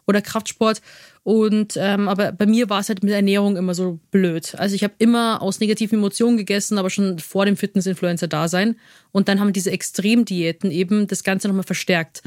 [0.08, 0.82] oder Kraftsport.
[1.24, 4.56] Und ähm, aber bei mir war es halt mit der Ernährung immer so blöd.
[4.58, 8.76] Also ich habe immer aus negativen Emotionen gegessen, aber schon vor dem Fitness-Influencer-Dasein.
[9.12, 12.24] Und dann haben diese Extremdiäten eben das Ganze nochmal verstärkt.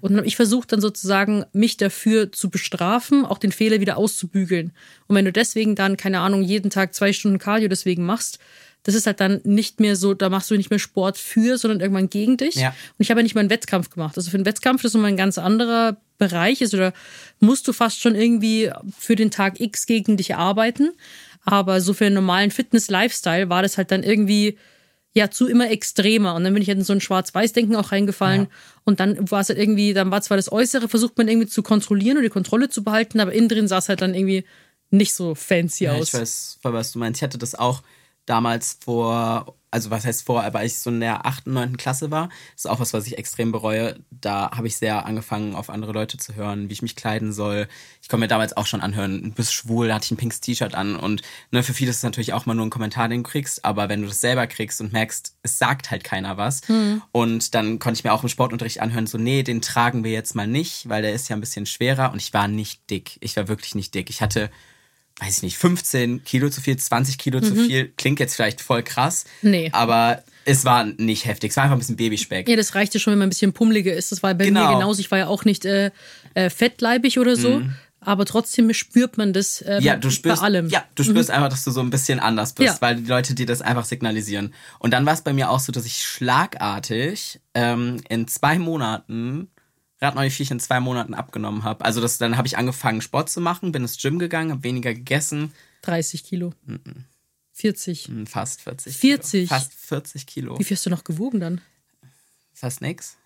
[0.00, 3.98] Und dann hab ich versucht dann sozusagen, mich dafür zu bestrafen, auch den Fehler wieder
[3.98, 4.72] auszubügeln.
[5.08, 8.38] Und wenn du deswegen dann, keine Ahnung, jeden Tag zwei Stunden Cardio deswegen machst,
[8.84, 11.80] das ist halt dann nicht mehr so, da machst du nicht mehr Sport für, sondern
[11.80, 12.54] irgendwann gegen dich.
[12.54, 12.68] Ja.
[12.68, 14.16] Und ich habe ja nicht mal einen Wettkampf gemacht.
[14.16, 16.60] Also für einen Wettkampf, das ist nochmal ein ganz anderer Bereich.
[16.60, 16.92] Also da
[17.40, 20.90] musst du fast schon irgendwie für den Tag X gegen dich arbeiten.
[21.44, 24.58] Aber so für einen normalen Fitness-Lifestyle war das halt dann irgendwie
[25.14, 26.34] ja zu immer extremer.
[26.34, 28.48] Und dann bin ich halt in so ein Schwarz-Weiß-Denken auch reingefallen.
[28.84, 31.62] Und dann war es halt irgendwie, dann war zwar das Äußere, versucht man irgendwie zu
[31.62, 34.44] kontrollieren und die Kontrolle zu behalten, aber innen drin sah es halt dann irgendwie
[34.90, 36.08] nicht so fancy Ja, aus.
[36.08, 37.18] ich weiß, was du meinst.
[37.18, 37.82] Ich hatte das auch
[38.28, 41.76] damals vor, also was heißt vor, aber ich so in der 8., 9.
[41.76, 43.98] Klasse war, das ist auch was, was ich extrem bereue.
[44.10, 47.68] Da habe ich sehr angefangen, auf andere Leute zu hören, wie ich mich kleiden soll.
[48.02, 50.40] Ich konnte mir damals auch schon anhören, du bist schwul, da hatte ich ein pinkes
[50.40, 50.96] T-Shirt an.
[50.96, 53.64] Und ne, für viele ist es natürlich auch mal nur ein Kommentar, den du kriegst,
[53.64, 56.62] aber wenn du das selber kriegst und merkst, es sagt halt keiner was.
[57.12, 60.34] Und dann konnte ich mir auch im Sportunterricht anhören, so, nee, den tragen wir jetzt
[60.34, 62.12] mal nicht, weil der ist ja ein bisschen schwerer.
[62.12, 63.18] Und ich war nicht dick.
[63.20, 64.10] Ich war wirklich nicht dick.
[64.10, 64.50] Ich hatte
[65.20, 67.92] weiß ich nicht, 15 Kilo zu viel, 20 Kilo zu viel.
[67.96, 69.24] Klingt jetzt vielleicht voll krass.
[69.42, 69.50] Mhm.
[69.50, 69.68] Nee.
[69.72, 71.50] Aber es war nicht heftig.
[71.50, 72.48] Es war einfach ein bisschen Babyspeck.
[72.48, 74.12] Ja, das reichte schon, wenn man ein bisschen pummeliger ist.
[74.12, 74.68] Das war bei Genau.
[74.68, 75.00] mir genauso.
[75.00, 75.90] Ich war ja auch nicht äh,
[76.34, 77.62] äh, fettleibig oder so.
[78.00, 79.84] Aber trotzdem spürt man das äh, Mhm.
[79.86, 80.68] Ja, bei, du spürst, bei allem.
[80.68, 82.80] ja, du spürst einfach, dass du so ein bisschen anders bist, Ja.
[82.80, 84.54] weil die Leute dir das einfach signalisieren.
[84.78, 85.98] Und dann war es bei mir auch so, dass ich
[86.58, 89.48] schlagartig ähm, in zwei Monaten,
[90.00, 91.84] rat mal, wie viel ich in zwei Monaten abgenommen habe.
[91.84, 94.94] Also das, dann habe ich angefangen, Sport zu machen, bin ins Gym gegangen, habe weniger
[94.94, 96.52] gegessen, 30 Kilo.
[97.54, 98.04] 40.
[98.08, 99.30] hm, fast 40 40?
[99.32, 99.46] Kilo.
[99.48, 100.58] Fast 40 Kilo.
[100.58, 101.60] Wie viel hast du noch gewogen dann?
[102.54, 103.16] Fast nix.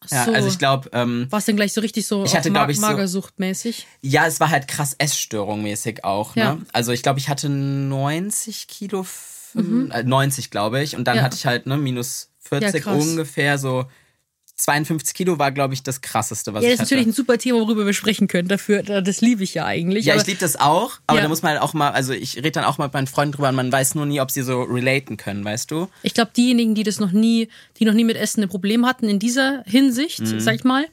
[0.00, 0.32] Ach Ja, so.
[0.32, 2.76] also ich glaube, ähm, War es denn gleich so richtig so Ich hatte, glaub ich,
[2.76, 3.86] so- Magersuchtmäßig?
[4.02, 6.34] Ja, es war halt krass Essstörung mäßig auch.
[6.36, 6.42] Ne?
[6.42, 6.58] Ja.
[6.72, 10.96] Also ich glaube, ich hatte 90 Kilo, fün- äh, 90 glaube ich.
[10.96, 11.18] Und dann Mhm.
[11.18, 11.24] Ja.
[11.24, 13.02] hatte ich halt ne, minus Ja, 40 krass.
[13.02, 13.58] ungefähr.
[13.58, 13.86] So
[14.56, 16.94] 52 Kilo war, glaube ich, das krasseste, was Ja, das ich ist hatte.
[16.94, 18.48] natürlich ein super Thema, worüber wir sprechen können.
[18.48, 20.06] Dafür, das liebe ich ja eigentlich.
[20.06, 21.24] ja, ich liebe das auch, aber Ja.
[21.24, 23.32] da muss man halt auch mal, also ich rede dann auch mal mit meinen Freunden
[23.32, 25.88] drüber und man weiß nur nie, ob sie so relaten können, weißt du?
[26.02, 29.08] ich glaube, diejenigen, die das noch nie, die noch nie mit Essen ein Problem hatten
[29.08, 30.40] in dieser Hinsicht, Mhm.
[30.40, 30.86] sag ich mal,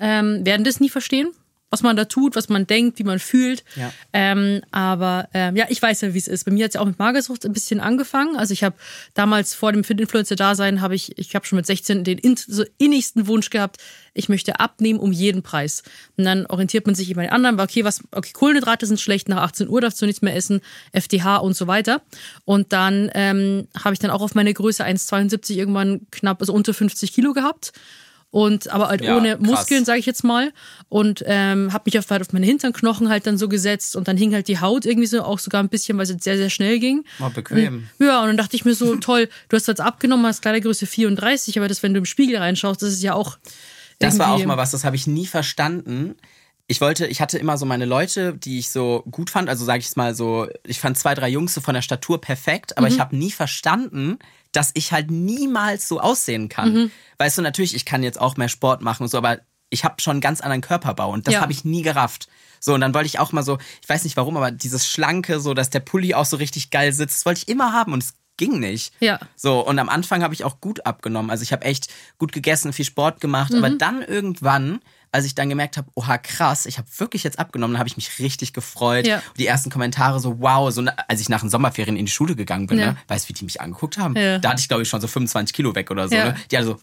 [0.00, 1.30] ähm, werden das nie verstehen,
[1.70, 3.62] was man da tut, was man denkt, wie man fühlt.
[3.76, 3.92] Ja.
[4.12, 6.44] Ähm, aber ähm, ja, ich weiß ja, wie es ist.
[6.44, 8.36] Bei mir hat es ja auch mit Magersucht ein bisschen angefangen.
[8.36, 8.76] Also ich habe
[9.14, 13.26] damals vor dem Fit-Influencer-Dasein, habe ich, ich habe schon mit 16 den in, so innigsten
[13.26, 13.78] Wunsch gehabt,
[14.14, 15.82] ich möchte abnehmen um jeden Preis.
[16.16, 19.00] Und dann orientiert man sich immer an den anderen, weil okay, was, okay, Kohlenhydrate sind
[19.00, 20.60] schlecht, nach 18 Uhr darfst du nichts mehr essen,
[20.92, 22.02] FDH und so weiter.
[22.44, 26.72] Und dann ähm, habe ich dann auch auf meine Größe 1,72 irgendwann knapp, also unter
[26.72, 27.72] 50 Kilo gehabt.
[28.30, 29.46] Und aber halt Ja, ohne krass.
[29.46, 30.52] Muskeln, sage ich jetzt mal.
[30.88, 34.18] Und ähm, habe mich auf, halt auf meine Hinternknochen halt dann so gesetzt und dann
[34.18, 36.50] hing halt die Haut irgendwie so auch sogar ein bisschen, weil es jetzt sehr, sehr
[36.50, 37.04] schnell ging.
[37.18, 37.88] War bequem.
[37.98, 41.58] Ja, und dann dachte ich mir so, toll, du hast jetzt abgenommen, hast Kleidergröße 34,
[41.58, 43.38] aber das, wenn du im Spiegel reinschaust, das ist ja auch.
[43.98, 46.14] Das war auch mal was, das habe ich nie verstanden.
[46.70, 49.78] Ich wollte, ich hatte immer so meine Leute, die ich so gut fand, also sage
[49.78, 52.86] ich es mal so, ich fand zwei, drei Jungs so von der Statur perfekt, aber
[52.88, 52.92] Mhm.
[52.94, 54.18] ich habe nie verstanden,
[54.52, 56.72] dass ich halt niemals so aussehen kann.
[56.74, 56.90] Mhm.
[57.16, 59.38] Weißt du, natürlich, ich kann jetzt auch mehr Sport machen und so, aber
[59.70, 61.40] ich habe schon einen ganz anderen Körperbau und das Ja.
[61.40, 62.28] habe ich nie gerafft.
[62.60, 65.40] So, und dann wollte ich auch mal so, ich weiß nicht warum, aber dieses Schlanke,
[65.40, 68.02] so, dass der Pulli auch so richtig geil sitzt, das wollte ich immer haben und
[68.02, 68.92] es ging nicht.
[69.00, 69.18] Ja.
[69.36, 71.30] So, und am Anfang habe ich auch gut abgenommen.
[71.30, 73.78] Also ich habe echt gut gegessen, viel Sport gemacht, aber Mhm.
[73.78, 74.80] dann irgendwann,
[75.12, 78.18] als ich dann gemerkt habe, oha, krass, ich habe wirklich jetzt abgenommen, habe ich mich
[78.18, 79.06] richtig gefreut.
[79.06, 79.16] Ja.
[79.16, 82.36] Und die ersten Kommentare so, wow, so, als ich nach den Sommerferien in die Schule
[82.36, 82.86] gegangen bin, Ja.
[82.92, 84.14] ne, weißt du, wie die mich angeguckt haben?
[84.16, 84.38] Ja.
[84.38, 86.14] Da hatte ich, glaube ich, schon so 25 Kilo weg oder so.
[86.14, 86.24] Ja.
[86.26, 86.36] Ne?
[86.50, 86.78] Die so,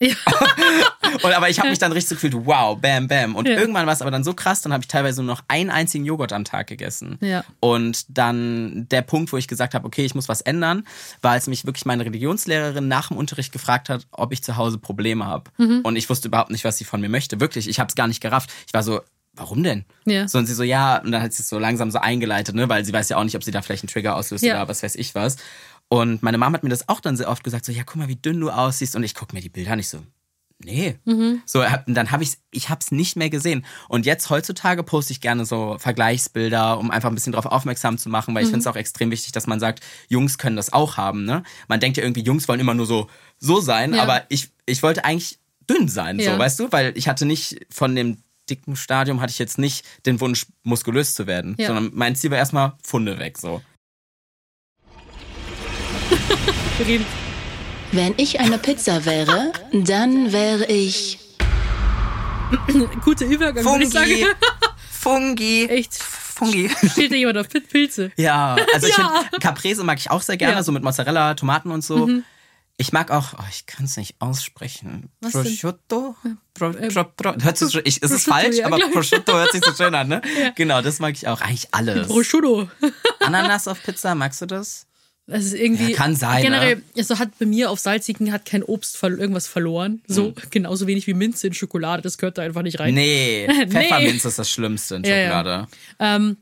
[0.00, 0.14] Ja.
[1.22, 3.34] und, aber ich habe mich dann richtig so gefühlt, wow, bam, bam.
[3.36, 3.58] Und Ja.
[3.58, 6.04] irgendwann war es aber dann so krass, dann habe ich teilweise nur noch einen einzigen
[6.04, 7.18] Joghurt am Tag gegessen.
[7.20, 7.44] Ja.
[7.60, 10.84] Und dann der Punkt, wo ich gesagt habe, okay, ich muss was ändern,
[11.22, 14.78] war, als mich wirklich meine Religionslehrerin nach dem Unterricht gefragt hat, ob ich zu Hause
[14.78, 15.50] Probleme habe.
[15.58, 15.80] Mhm.
[15.82, 17.40] Und ich wusste überhaupt nicht, was sie von mir möchte.
[17.40, 18.50] Wirklich, ich habe es gar nicht gerafft.
[18.66, 19.00] Ich war so,
[19.34, 19.84] warum denn?
[20.06, 20.26] Ja.
[20.28, 22.68] So, und sie so, ja, und dann hat sie es so langsam so eingeleitet, ne,
[22.68, 24.54] weil sie weiß ja auch nicht, ob sie da vielleicht einen Trigger auslöst Ja.
[24.56, 25.36] oder was weiß ich was.
[25.88, 28.08] Und meine Mama hat mir das auch dann sehr oft gesagt, so, ja, guck mal,
[28.08, 28.94] wie dünn du aussiehst.
[28.96, 29.98] Und ich gucke mir die Bilder an, ich so,
[30.64, 30.96] nee.
[31.46, 33.64] So, hab, und dann habe ich ich hab's nicht mehr gesehen.
[33.88, 38.08] Und jetzt heutzutage poste ich gerne so Vergleichsbilder, um einfach ein bisschen darauf aufmerksam zu
[38.08, 40.96] machen, weil ich finde es auch extrem wichtig, dass man sagt, Jungs können das auch
[40.96, 41.24] haben.
[41.24, 41.42] Ne?
[41.68, 44.02] Man denkt ja irgendwie, Jungs wollen immer nur so, so sein, Ja.
[44.02, 46.32] aber ich, ich wollte eigentlich dünn sein, Ja.
[46.32, 46.72] so, weißt du?
[46.72, 48.18] Weil ich hatte nicht von dem
[48.48, 51.68] dicken Stadium hatte ich jetzt nicht den Wunsch, muskulös zu werden, Ja.
[51.68, 53.62] sondern mein Ziel war erstmal Funde weg, so.
[57.92, 61.18] Wenn ich eine Pizza wäre, dann wäre ich.
[63.04, 64.12] Guter Übergang, würde ich sagen.
[64.90, 65.94] Fungi, Echt?
[65.94, 66.70] Fungi.
[66.92, 68.12] Steht da jemand auf Pilze?
[68.16, 69.22] Ja, also ich Ja.
[69.22, 70.60] finde, Caprese mag ich auch sehr gerne, Ja.
[70.60, 70.64] Mhm.
[70.64, 72.08] so mit Mozzarella, Tomaten und so.
[72.76, 75.10] Ich mag auch, oh, ich kann es nicht aussprechen.
[75.20, 75.32] Was?
[75.32, 76.16] Prosciutto?
[76.54, 78.94] Pro, pro, pro, hört sich so, ich, ist es falsch, ja, aber glaub ich.
[78.94, 80.22] Prosciutto hört sich so schön an, ne?
[80.54, 81.40] Genau, das mag ich auch.
[81.42, 82.08] Eigentlich alles.
[82.08, 82.68] Prosciutto.
[83.20, 84.86] Ananas auf Pizza, magst du das?
[85.30, 86.82] Es ist irgendwie Ja, kann sein, generell, ne?
[86.96, 90.02] also hat bei mir auf salzigen hat kein Obst ver irgendwas verloren.
[90.06, 92.94] So genauso wenig wie Minze in Schokolade, das gehört da einfach nicht rein.
[92.94, 93.66] Nee, Nee.
[93.66, 95.68] Pfefferminz ist das Schlimmste in Ja, ja.
[95.98, 96.36] Schokolade.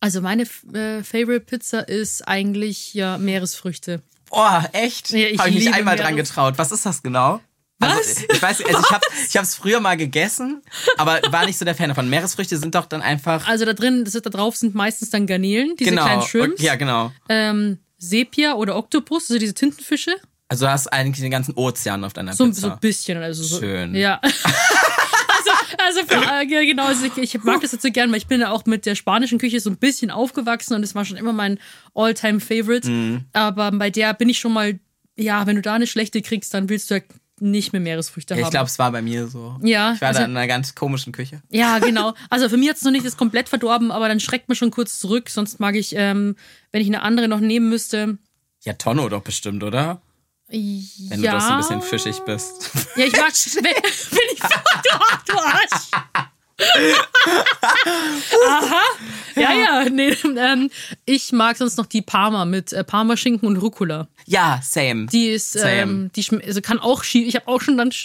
[0.00, 4.02] Also meine äh, Favorite Pizza ist eigentlich ja Meeresfrüchte.
[4.28, 5.10] Boah, echt?
[5.10, 6.54] Ja, ich Habe ich mich einmal dran getraut.
[6.58, 7.40] Was ist das genau?
[7.78, 7.90] Was?
[7.90, 10.62] Also, ich weiß, also ich habe ich hab's früher mal gegessen,
[10.96, 12.08] aber war nicht so der Fan davon.
[12.08, 15.76] Meeresfrüchte sind doch dann einfach Also da drin, das da drauf sind meistens dann Garnelen,
[15.76, 16.04] diese genau.
[16.04, 17.12] kleinen Shrimps, Ja, genau.
[17.28, 20.16] ähm, Sepia oder Oktopus, also diese Tintenfische.
[20.48, 22.60] Also du hast eigentlich den ganzen Ozean auf deiner So, Pizza.
[22.60, 23.18] so ein bisschen.
[23.18, 23.94] Also so, Schön.
[23.94, 24.20] Ja.
[24.22, 28.26] also, also für, äh, genau, also ich, ich mag das jetzt so gern, weil ich
[28.26, 31.16] bin ja auch mit der spanischen Küche so ein bisschen aufgewachsen und das war schon
[31.16, 31.58] immer mein
[31.94, 32.88] All-Time-Favorite.
[32.88, 33.24] Mhm.
[33.32, 34.78] Aber bei der bin ich schon mal,
[35.16, 37.00] ja, wenn du da eine schlechte kriegst, dann willst du ja
[37.40, 38.44] nicht mehr Meeresfrüchte Ja, haben.
[38.46, 39.56] ich glaube, es war bei mir so.
[39.62, 41.42] Ja, Ich war also- da in einer ganz komischen Küche.
[41.50, 42.14] Ja, genau.
[42.30, 44.70] Also für mich hat es noch nicht das komplett verdorben, aber dann schreckt man schon
[44.70, 45.28] kurz zurück.
[45.28, 46.36] Sonst mag ich, ähm,
[46.72, 48.18] wenn ich eine andere noch nehmen müsste.
[48.62, 50.00] Ja, Tonno doch bestimmt, oder?
[50.48, 51.32] Wenn ja.
[51.32, 52.70] du doch so ein bisschen fischig bist.
[52.96, 53.32] Ja, ich mag.
[53.56, 54.40] wenn, wenn ich.
[54.40, 56.30] Du, du Arsch.
[58.48, 58.80] Aha.
[59.34, 59.88] Ja, ja.
[59.90, 60.70] Nee, ähm,
[61.04, 64.08] ich mag sonst noch die Parma mit äh, Parmaschinken und Rucola.
[64.26, 65.06] ja, same.
[65.06, 65.70] Die ist, Same.
[65.70, 67.28] ähm, die also kann auch schief.
[67.28, 67.88] Ich habe auch schon dann.
[67.90, 68.02] Was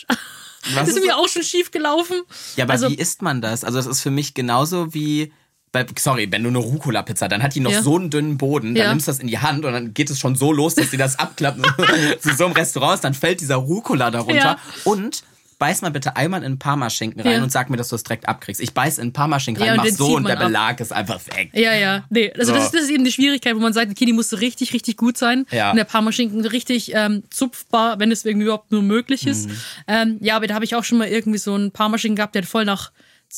[0.75, 2.21] Das ist ist mir auch schon schief gelaufen.
[2.57, 3.63] Ja, aber also, wie isst man das?
[3.63, 5.31] Also das ist für mich genauso wie
[5.71, 7.81] bei, sorry, wenn du eine Rucola-Pizza, dann hat die noch Ja.
[7.81, 8.89] so einen dünnen Boden, dann Ja.
[8.89, 10.97] nimmst du das in die Hand und dann geht es schon so los, dass die
[10.97, 11.63] das abklappen.
[12.19, 14.35] Zu so einem Restaurant dann fällt dieser Rucola darunter.
[14.35, 14.57] Ja.
[14.83, 15.23] Und
[15.61, 17.43] beiß mal bitte einmal in Parmaschinken rein Ja.
[17.43, 18.59] und sag mir, dass du es direkt abkriegst.
[18.59, 20.47] Ich beiß in Parmaschinken Ja, rein, und mach so und der ab.
[20.47, 21.51] Belag ist einfach weg.
[21.53, 22.03] Ja, ja.
[22.09, 22.55] Nee, also So.
[22.55, 24.97] das, ist, das ist eben die Schwierigkeit, wo man sagt, okay, die muss richtig, richtig
[24.97, 25.45] gut sein.
[25.51, 25.69] Ja.
[25.69, 29.47] Und der Parmaschinken richtig ähm, zupfbar, wenn es irgendwie überhaupt nur möglich ist.
[29.49, 29.55] Mhm.
[29.87, 32.41] Ähm, ja, aber da habe ich auch schon mal irgendwie so einen Parmaschinken gehabt, der
[32.43, 32.91] voll nach.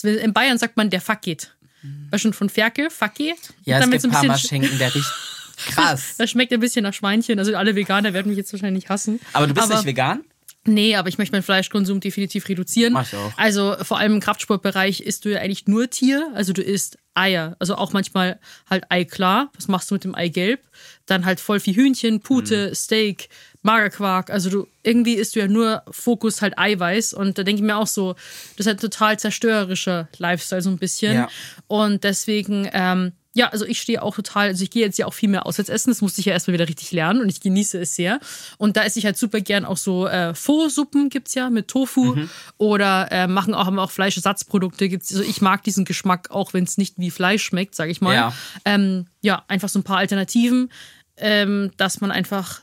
[0.04, 1.54] In Bayern sagt man, der Fuck geht.
[2.10, 3.36] War schon von Ferkel, Fuck geht.
[3.50, 3.54] Mhm.
[3.66, 5.12] Ja, es gibt so Parmaschinken, der riecht
[5.58, 6.16] krass.
[6.18, 7.38] Das schmeckt ein bisschen nach Schweinchen.
[7.38, 9.20] Also alle Veganer werden mich jetzt wahrscheinlich hassen.
[9.34, 10.22] Aber du bist nicht vegan?
[10.66, 12.94] Nee, aber ich möchte meinen Fleischkonsum definitiv reduzieren.
[12.94, 13.34] Mach ich auch.
[13.38, 16.32] Also vor allem im Kraftsportbereich isst du ja eigentlich nur Tier.
[16.36, 17.56] Also du isst Eier.
[17.60, 19.52] Also auch manchmal halt Eiklar.
[19.56, 20.62] Was machst du mit dem Eigelb?
[21.06, 22.76] Dann halt voll viel Hühnchen, Pute, Mhm.
[22.76, 23.28] Steak,
[23.62, 24.30] Magerquark.
[24.30, 27.14] Also du irgendwie isst du ja nur Fokus halt Eiweiß.
[27.14, 28.14] Und da denke ich mir auch so,
[28.56, 31.14] das ist halt total zerstörerischer Lifestyle so ein bisschen.
[31.14, 31.30] Ja.
[31.68, 35.14] Und deswegen, ähm, ja, also ich stehe auch total, also ich gehe jetzt ja auch
[35.14, 37.80] viel mehr auswärts essen, das musste ich ja erstmal wieder richtig lernen und ich genieße
[37.80, 38.20] es sehr.
[38.58, 42.16] Und da esse ich halt super gern auch so äh, Pho-Suppen gibt's ja mit Tofu
[42.58, 45.12] oder äh, machen auch, haben auch Fleischersatzprodukte gibt's.
[45.12, 48.14] Also ich mag diesen Geschmack, auch wenn es nicht wie Fleisch schmeckt, sage ich mal.
[48.14, 48.34] Ja.
[48.66, 50.72] Ähm, ja, einfach so ein paar Alternativen,
[51.18, 52.62] ähm, dass man einfach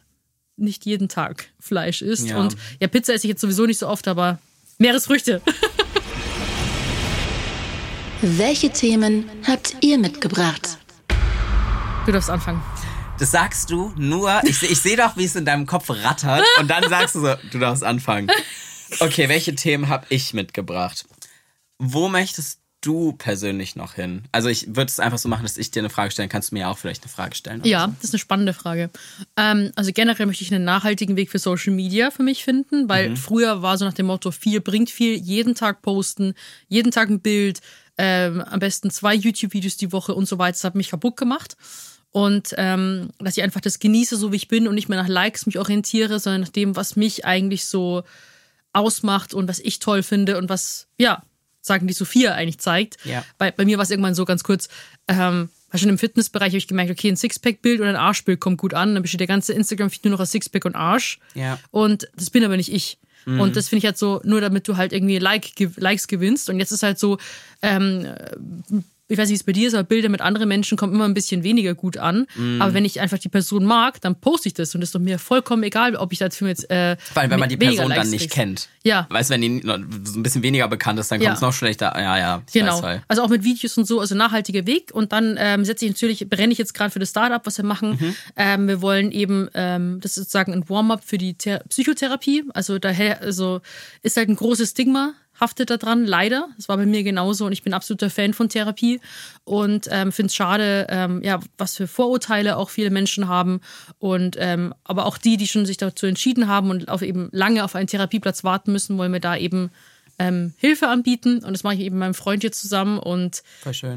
[0.56, 2.28] nicht jeden Tag Fleisch isst.
[2.28, 2.38] Ja.
[2.38, 4.38] Und ja, Pizza esse ich jetzt sowieso nicht so oft, aber
[4.78, 5.42] Meeresfrüchte.
[8.22, 10.76] Welche Themen habt ihr mitgebracht?
[12.04, 12.62] Du darfst anfangen.
[13.18, 16.68] Das sagst du nur, ich, ich sehe doch, wie es in deinem Kopf rattert und
[16.68, 18.30] dann sagst du so, du darfst anfangen.
[18.98, 21.06] Okay, welche Themen habe ich mitgebracht?
[21.78, 24.24] Wo möchtest du persönlich noch hin?
[24.32, 26.56] Also ich würde es einfach so machen, dass ich dir eine Frage stellen, kannst du
[26.56, 27.62] mir auch vielleicht eine Frage stellen?
[27.64, 28.90] Ja, das ist eine spannende Frage.
[29.38, 33.16] Ähm, also generell möchte ich einen nachhaltigen Weg für Social Media für mich finden, weil
[33.16, 36.34] früher war so nach dem Motto, viel bringt viel, jeden Tag posten,
[36.68, 37.60] jeden Tag ein Bild,
[38.02, 40.52] ähm, am besten zwei YouTube-Videos die Woche und so weiter.
[40.52, 41.56] Das hat mich kaputt gemacht.
[42.12, 45.08] Und ähm, dass ich einfach das genieße, so wie ich bin und nicht mehr nach
[45.08, 48.02] Likes mich orientiere, sondern nach dem, was mich eigentlich so
[48.72, 51.22] ausmacht und was ich toll finde und was, ja,
[51.60, 52.96] sagen die Sophia eigentlich zeigt.
[53.04, 53.22] Ja.
[53.36, 54.68] Bei, bei mir war es irgendwann so ganz kurz,
[55.06, 58.72] ähm, schon im Fitnessbereich habe ich gemerkt, okay, ein Sixpack-Bild und ein Arschbild kommt gut
[58.72, 58.94] an.
[58.94, 61.20] Dann besteht der ganze Instagram-Feed nur noch aus Sixpack und Arsch.
[61.34, 61.60] Ja.
[61.70, 62.98] Und das bin aber nicht ich.
[63.38, 66.48] Und das finde ich halt so, nur damit du halt irgendwie like, Likes gewinnst.
[66.50, 67.18] Und jetzt ist halt so,
[67.62, 68.06] ähm,
[69.10, 71.04] ich weiß nicht, wie es bei dir ist, aber Bilder mit anderen Menschen kommen immer
[71.04, 72.26] ein bisschen weniger gut an.
[72.60, 75.00] Aber wenn ich einfach die Person mag, dann poste ich das und das ist doch
[75.00, 76.70] mir vollkommen egal, ob ich dafür jetzt.
[76.70, 78.30] Äh, Vor allem, wenn man die Person dann Likes nicht krieg.
[78.32, 78.68] kennt.
[78.82, 79.06] Ja.
[79.10, 79.72] Weißt wenn die so
[80.18, 81.26] ein bisschen weniger bekannt ist, dann Ja.
[81.28, 81.92] kommt es noch schlechter.
[81.98, 82.72] Ja, ja, Genau.
[82.74, 83.02] weiß voll.
[83.08, 84.90] Also auch mit Videos und so, also nachhaltiger Weg.
[84.92, 87.64] Und dann ähm, setze ich natürlich, brenne ich jetzt gerade für das Startup, was wir
[87.64, 87.98] machen.
[88.00, 88.14] Mhm.
[88.36, 92.44] Ähm, wir wollen eben, ähm, das ist sozusagen ein Warm-up für die Ther Psychotherapie.
[92.54, 93.60] Also daher, also
[94.02, 96.48] ist halt ein großes Stigma haftet da dran, leider.
[96.56, 99.00] Das war bei mir genauso und ich bin absoluter Fan von Therapie
[99.44, 103.60] und ähm, finde es schade, ähm, ja, was für Vorurteile auch viele Menschen haben
[103.98, 107.64] und ähm, aber auch die, die schon sich dazu entschieden haben und auf eben lange
[107.64, 109.70] auf einen Therapieplatz warten müssen, wollen wir da eben
[110.18, 113.42] ähm, Hilfe anbieten und das mache ich eben mit meinem Freund hier zusammen und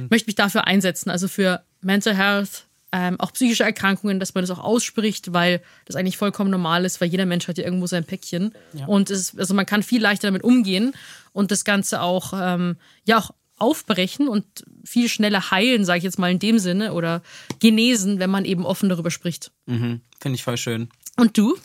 [0.09, 4.52] möchte mich dafür einsetzen, also für Mental Health, ähm, auch psychische Erkrankungen, dass man das
[4.52, 8.06] auch ausspricht, weil das eigentlich vollkommen normal ist, weil jeder Mensch hat ja irgendwo sein
[8.06, 8.54] Päckchen
[8.88, 10.94] und es also man kann viel leichter damit umgehen
[11.34, 14.46] und das Ganze auch ähm, ja auch aufbrechen und
[14.84, 17.22] viel schneller heilen, sage ich jetzt mal in dem Sinne, oder
[17.60, 19.52] genesen, wenn man eben offen darüber spricht.
[19.66, 20.89] Mhm, Finde ich voll schön.
[21.16, 21.56] Und du?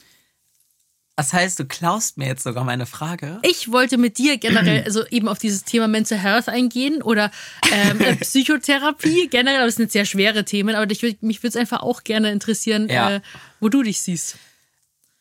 [1.18, 3.40] Das heißt, du klaust mir jetzt sogar meine Frage.
[3.42, 7.32] Ich wollte mit dir generell, also eben auf dieses Thema Mental Health eingehen oder
[7.72, 11.56] ähm, äh, Psychotherapie generell, aber das sind sehr schwere Themen, aber ich, mich würde es
[11.56, 13.16] einfach auch gerne interessieren, Ja.
[13.16, 13.20] äh,
[13.58, 14.36] wo du dich siehst.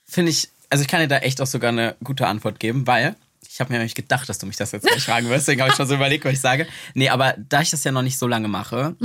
[0.06, 3.16] Finde ich, also ich kann dir da echt auch sogar eine gute Antwort geben, weil
[3.50, 5.72] ich habe mir nämlich gedacht, dass du mich das jetzt gleich fragen wirst, deswegen habe
[5.72, 6.68] ich schon so überlegt, was ich sage.
[6.94, 8.96] Nee, aber da ich das ja noch nicht so lange mache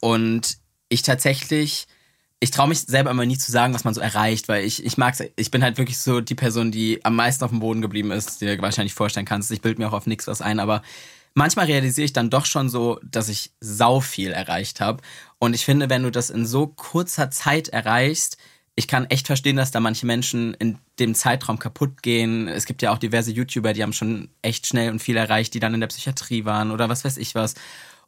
[0.00, 1.86] und ich tatsächlich,
[2.40, 4.96] ich traue mich selber immer nie zu sagen, was man so erreicht, weil ich, ich
[4.96, 8.10] mag's, ich bin halt wirklich so die Person, die am meisten auf dem Boden geblieben
[8.10, 9.50] ist, die du dir wahrscheinlich vorstellen kannst.
[9.50, 10.82] Ich bild mir auch auf nichts was ein, aber
[11.34, 15.02] manchmal realisiere ich dann doch schon so, dass ich sau viel erreicht habe.
[15.38, 18.38] Und ich finde, wenn du das in so kurzer Zeit erreichst,
[18.74, 22.48] ich kann echt verstehen, dass da manche Menschen in dem Zeitraum kaputt gehen.
[22.48, 25.60] Es gibt ja auch diverse YouTuber, die haben schon echt schnell und viel erreicht, die
[25.60, 27.54] dann in der Psychiatrie waren oder was weiß ich was.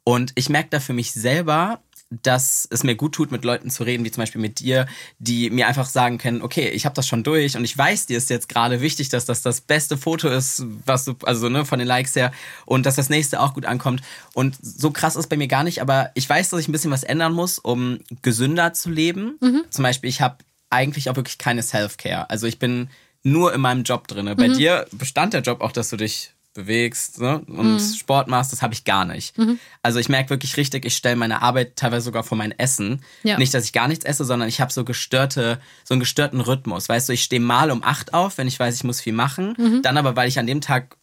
[0.05, 1.83] Und ich merke da für mich selber,
[2.23, 4.87] dass es mir gut tut, mit Leuten zu reden, wie zum Beispiel mit dir,
[5.19, 8.19] die mir einfach sagen können, okay, ich habe das schon durch und ich weiß, dir
[8.19, 11.79] ist jetzt gerade wichtig, dass das das beste Foto ist, was du, also ne, von
[11.79, 12.33] den Likes her
[12.67, 14.03] und dass das nächste auch gut ankommt.
[14.35, 16.91] Und so krass ist bei mir gar nicht, aber ich weiß, dass ich ein bisschen
[16.91, 19.39] was ändern muss, um gesünder zu leben.
[19.71, 20.39] Zum Beispiel, ich habe
[20.71, 22.29] eigentlich auch wirklich keine Self-Care.
[22.31, 22.89] Also ich bin
[23.23, 24.35] nur in meinem Job drinne.
[24.35, 27.41] Bei dir bestand der Job auch, dass du dich bewegst ne?
[27.47, 29.35] und Sport machst, das habe ich gar nicht.
[29.83, 33.03] Also ich merke wirklich richtig, ich stelle meine Arbeit teilweise sogar vor mein Essen.
[33.23, 33.39] Ja.
[33.39, 36.89] Nicht, dass ich gar nichts esse, sondern ich habe so gestörte, so einen gestörten Rhythmus.
[36.89, 39.81] Weißt du, ich stehe mal um acht auf, wenn ich weiß, ich muss viel machen.
[39.83, 40.97] Dann aber, weil ich an dem Tag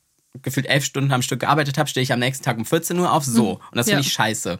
[0.43, 3.11] gefühlt elf Stunden am Stück gearbeitet habe, stehe ich am nächsten Tag um 14 Uhr
[3.11, 3.25] auf.
[3.25, 3.53] So.
[3.53, 4.07] Und das finde Ja.
[4.07, 4.59] ich scheiße.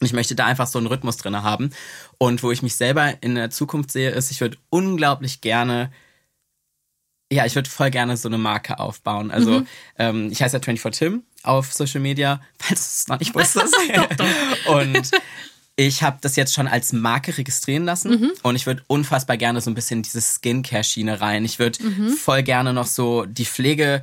[0.00, 1.70] Und ich möchte da einfach so einen Rhythmus drin haben.
[2.18, 5.90] Und wo ich mich selber in der Zukunft sehe, ist, ich würde unglaublich gerne,
[7.32, 9.30] ja, ich würde voll gerne so eine Marke aufbauen.
[9.30, 9.62] Also
[9.98, 13.74] ähm, ich heiße ja 24 Tim auf Social Media, falls du es noch nicht wusstest.
[14.66, 15.10] Und
[15.78, 19.70] ich habe das jetzt schon als Marke registrieren lassen und ich würde unfassbar gerne so
[19.70, 21.44] ein bisschen in diese Skincare-Schiene rein.
[21.44, 21.78] Ich würde
[22.16, 24.02] voll gerne noch so die Pflege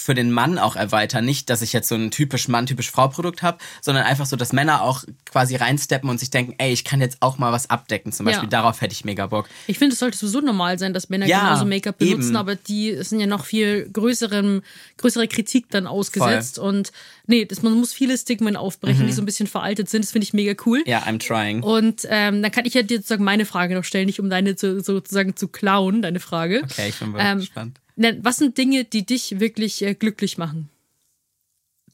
[0.00, 1.24] für den Mann auch erweitern.
[1.24, 4.52] Nicht, dass ich jetzt so ein typisch Mann, typisch Frau-Produkt habe, sondern einfach so, dass
[4.52, 8.12] Männer auch quasi reinsteppen und sich denken, ey, ich kann jetzt auch mal was abdecken.
[8.12, 8.50] Zum Beispiel Ja.
[8.50, 9.48] darauf hätte ich mega Bock.
[9.66, 12.36] Ich finde, es sollte sowieso normal sein, dass Männer Ja, genauso Make-up benutzen, eben.
[12.36, 14.62] aber die sind ja noch viel größerem,
[14.96, 16.58] größere Kritik dann ausgesetzt.
[16.58, 16.92] Und
[17.26, 20.04] nee, das, man muss viele Stigmen aufbrechen, die so ein bisschen veraltet sind.
[20.04, 20.82] Das finde ich mega cool.
[20.86, 21.62] Ja, I'm trying.
[21.62, 24.56] Und ähm, dann kann ich ja dir sozusagen meine Frage noch stellen, nicht um deine
[24.56, 26.62] zu, sozusagen zu klauen, deine Frage.
[26.64, 27.78] Okay, ich bin Ähm, gespannt.
[28.20, 30.70] Was sind Dinge, die dich wirklich äh, glücklich machen?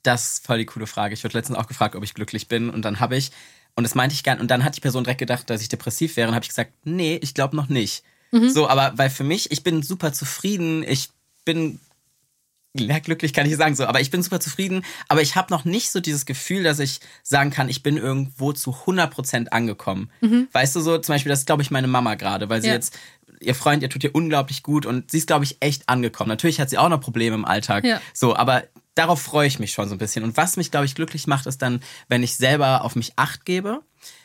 [0.03, 1.15] Das ist voll die coole Frage.
[1.15, 3.31] Ich wurde letztens auch gefragt, ob ich glücklich bin und dann habe ich,
[3.75, 6.17] und das meinte ich gern, und dann hat die Person direkt gedacht, dass ich depressiv
[6.17, 8.05] wäre und habe ich gesagt, nee, ich glaube noch nicht.
[8.51, 11.09] So, aber weil für mich, ich bin super zufrieden, ich
[11.45, 11.79] bin
[12.77, 15.65] ja, glücklich kann ich sagen so, aber ich bin super zufrieden, aber ich habe noch
[15.65, 20.11] nicht so dieses Gefühl, dass ich sagen kann, ich bin irgendwo zu 100% angekommen.
[20.53, 22.75] Weißt du so, zum Beispiel, das ist glaube ich meine Mama gerade, weil sie Ja.
[22.75, 22.99] jetzt,
[23.41, 26.29] ihr Freund, ihr tut ihr unglaublich gut und sie ist glaube ich echt angekommen.
[26.29, 28.01] Natürlich hat sie auch noch Probleme im Alltag, Ja.
[28.13, 28.65] so, aber
[28.97, 30.25] darauf freue ich mich schon so ein bisschen.
[30.25, 33.45] Und was mich glaube ich glücklich macht, ist dann, wenn ich selber auf mich acht
[33.45, 33.83] gebe,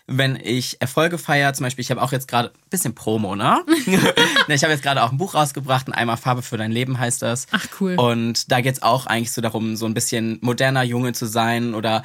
[0.09, 3.63] wenn ich Erfolge feiere, zum Beispiel, ich habe auch jetzt gerade ein bisschen Promo, ne?
[4.47, 6.97] Ne, ich habe jetzt gerade auch ein Buch rausgebracht, ein Einmal Farbe für dein Leben
[6.97, 7.45] heißt das.
[7.51, 7.95] Ach, cool.
[7.95, 12.03] Und da geht's auch eigentlich so darum, so ein bisschen moderner Junge zu sein oder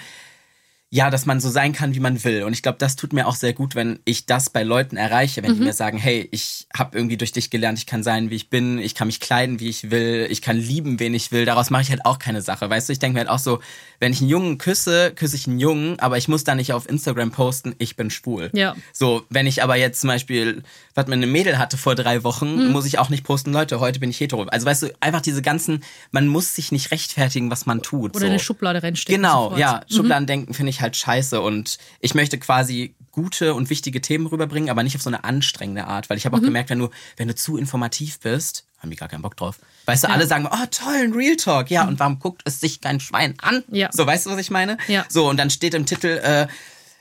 [0.95, 2.45] ja, dass man so sein kann, wie man will.
[2.45, 5.43] Und ich glaube, das tut mir auch sehr gut, wenn ich das bei Leuten erreiche,
[5.43, 5.67] wenn die Mhm.
[5.67, 8.79] mir sagen, hey, ich habe irgendwie durch dich gelernt, ich kann sein, wie ich bin,
[8.79, 11.47] ich kann mich kleiden, wie ich will, ich kann lieben, wen ich will.
[11.47, 12.71] Daraus mache ich halt auch keine Sache.
[12.71, 13.59] Weißt du, ich denke mir halt auch so,
[13.99, 16.89] wenn ich einen Jungen küsse, küsse ich einen Jungen, aber ich muss da nicht auf
[16.89, 18.51] Instagram posten, ich bin schwul.
[18.53, 18.77] Ja.
[18.93, 20.63] So, wenn ich aber jetzt zum Beispiel,
[20.95, 22.71] was mit einem Mädel hatte vor drei Wochen, Mhm.
[22.71, 24.45] muss ich auch nicht posten, Leute, heute bin ich hetero.
[24.45, 25.83] Also weißt du, einfach diese ganzen,
[26.13, 28.11] man muss sich nicht rechtfertigen, was man tut.
[28.13, 28.27] Oder so.
[28.27, 29.21] in eine Schublade reinstecken.
[29.21, 29.59] Genau, sofort.
[29.59, 29.81] ja.
[29.91, 34.83] Schubladendenken finde ich halt scheiße und ich möchte quasi gute und wichtige Themen rüberbringen, aber
[34.83, 36.29] nicht auf so eine anstrengende Art, weil ich Mhm.
[36.29, 39.37] habe auch gemerkt, wenn du, wenn du zu informativ bist, haben die gar keinen Bock
[39.37, 39.59] drauf.
[39.87, 42.81] Weißt du, alle sagen, oh toll, ein Real Talk, ja, und warum guckt es sich
[42.81, 43.63] kein Schwein an?
[43.71, 43.89] Ja.
[43.93, 44.77] So, weißt du, was ich meine?
[44.89, 45.05] Ja.
[45.09, 46.49] So, und dann steht im Titel, äh,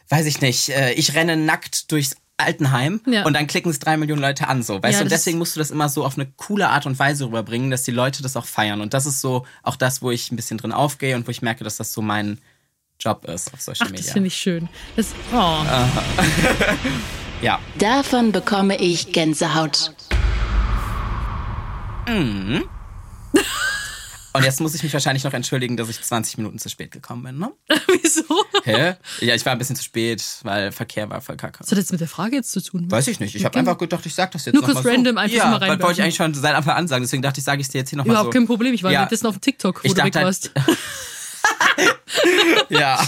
[0.09, 3.25] weiß ich nicht, äh, ich renne nackt durchs Altenheim Ja.
[3.25, 5.55] und dann klicken es drei Millionen Leute an, so, weißt Ja, du, und deswegen musst
[5.55, 8.36] du das immer so auf eine coole Art und Weise rüberbringen, dass die Leute das
[8.36, 11.25] auch feiern und das ist so auch das, wo ich ein bisschen drin aufgehe und
[11.27, 12.39] wo ich merke, dass das so mein
[13.00, 14.14] Job ist auf Social Ach, das Media.
[14.14, 14.70] finde ich schön.
[14.96, 15.38] Das, oh.
[17.41, 17.60] Ja.
[17.78, 19.94] Davon bekomme ich Gänsehaut.
[24.36, 27.22] Und jetzt muss ich mich wahrscheinlich noch entschuldigen, dass ich 20 Minuten zu spät gekommen
[27.24, 27.52] bin, ne?
[28.02, 28.24] Wieso?
[28.64, 28.96] Hä?
[29.20, 31.60] Ja, ich war ein bisschen zu spät, weil Verkehr war voll kacke.
[31.60, 32.89] Was hat jetzt mit der Frage jetzt zu tun?
[32.89, 33.36] Weiß ich nicht.
[33.36, 34.89] Ich habe einfach gedacht, ich sag das jetzt Nur noch kurz mal so.
[34.89, 37.04] random einfach ja, mal weil wollte ich eigentlich schon seit Anfang an sagen.
[37.04, 38.39] Deswegen dachte ich, sage ich dir jetzt hier noch mal Überhaupt so.
[38.39, 38.74] kein Problem.
[38.74, 39.00] Ich war Ja.
[39.00, 40.52] währenddessen auf TikTok, wo Ich du weg dachte warst.
[41.78, 42.99] halt- ja.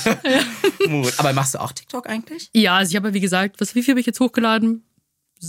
[0.88, 1.14] Mut.
[1.18, 2.50] Aber machst du auch TikTok eigentlich?
[2.54, 4.84] Ja, also ich habe ja, wie gesagt, was, wie viel habe ich jetzt hochgeladen?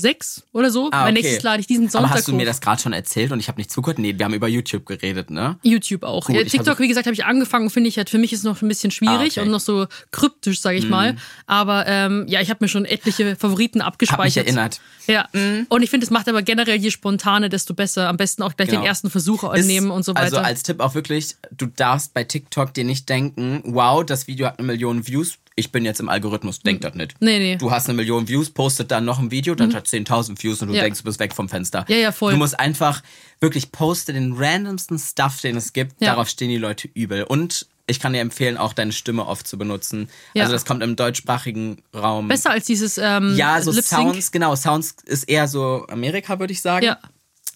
[0.00, 0.86] Sechs oder so.
[0.92, 1.22] Ah, mein okay.
[1.22, 2.36] nächstes lade ich diesen Sonntag Aber hast du hoch.
[2.36, 3.98] mir das gerade schon erzählt und ich habe nicht zugehört?
[3.98, 5.56] Nee, wir haben über YouTube geredet, ne?
[5.62, 6.26] YouTube auch.
[6.26, 8.44] Gut, ja, ich TikTok, wie gesagt, habe ich angefangen, finde ich halt, für mich ist
[8.44, 9.40] noch ein bisschen schwierig Ah, okay.
[9.40, 9.46] Mhm.
[9.46, 11.16] und noch so kryptisch, sage ich mal.
[11.46, 14.46] Aber ähm, ja, ich habe mir schon etliche Favoriten Hab abgespeichert.
[14.46, 14.80] mich erinnert.
[15.06, 15.28] Ja.
[15.68, 18.08] Und ich finde, es macht aber generell je spontaner, desto besser.
[18.08, 18.80] Am besten auch gleich Genau.
[18.80, 20.24] den ersten Versuch Ist- nehmen und so weiter.
[20.24, 24.46] Also als Tipp auch wirklich, du darfst bei TikTok dir nicht denken, wow, das Video
[24.46, 27.14] hat eine Million Views, ich bin jetzt im Algorithmus, denk das nicht.
[27.20, 27.56] Nee, nee.
[27.56, 30.68] Du hast eine Million Views, postet dann noch ein Video, dann hat 10.000 Views und
[30.68, 30.82] du Ja.
[30.82, 31.84] denkst, du bist weg vom Fenster.
[31.88, 32.32] Ja, ja, voll.
[32.32, 33.02] Du musst einfach
[33.40, 36.08] wirklich poste den randomsten Stuff, den es gibt, Ja.
[36.10, 37.22] darauf stehen die Leute übel.
[37.24, 40.08] Und ich kann dir empfehlen, auch deine Stimme oft zu benutzen.
[40.34, 40.42] Ja.
[40.42, 42.28] Also das kommt im deutschsprachigen Raum.
[42.28, 43.72] Besser als dieses ähm, Ja, so.
[43.72, 46.84] Sounds, genau, Sounds ist eher so Amerika, würde ich sagen.
[46.84, 46.98] Ja.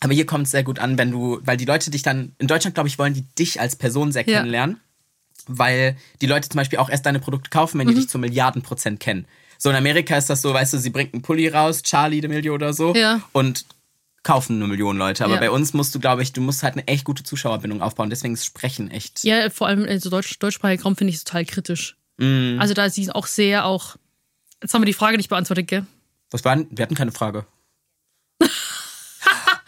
[0.03, 2.47] Aber hier kommt es sehr gut an, wenn du, weil die Leute dich dann, in
[2.47, 4.81] Deutschland, glaube ich, wollen die dich als Person sehr kennenlernen,
[5.49, 7.99] weil die Leute zum Beispiel auch erst deine Produkte kaufen, wenn die Mhm.
[7.99, 9.27] dich zu Milliarden Prozent kennen.
[9.59, 12.53] So in Amerika ist das so, weißt du, sie bringt einen Pulli raus, Charlie D'Amelio
[12.53, 13.21] oder so, Ja.
[13.33, 13.67] und
[14.23, 15.25] kaufen eine Million Leute.
[15.25, 15.41] Aber Ja.
[15.41, 18.11] bei uns musst du, glaube ich, du musst halt eine echt gute Zuschauerbindung aufbauen.
[18.11, 19.25] Deswegen ist Sprechen echt.
[19.25, 21.97] Ja, vor allem also Deutsch, deutschsprachiger Raum finde ich total kritisch.
[22.19, 22.59] Mhm.
[22.61, 23.97] Also da ist sie auch sehr auch.
[24.63, 25.87] Jetzt haben wir die Frage nicht beantwortet, gell?
[26.31, 26.67] Was war denn?
[26.71, 27.47] Wir hatten keine Frage.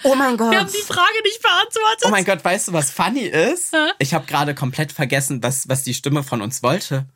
[0.05, 0.53] Oh mein Gott.
[0.53, 2.05] Wir haben die Frage nicht beantwortet.
[2.05, 3.72] Oh mein Gott, weißt du, was funny ist?
[3.72, 3.92] Hä?
[3.98, 7.07] Ich habe gerade komplett vergessen, was, was die Stimme von uns wollte.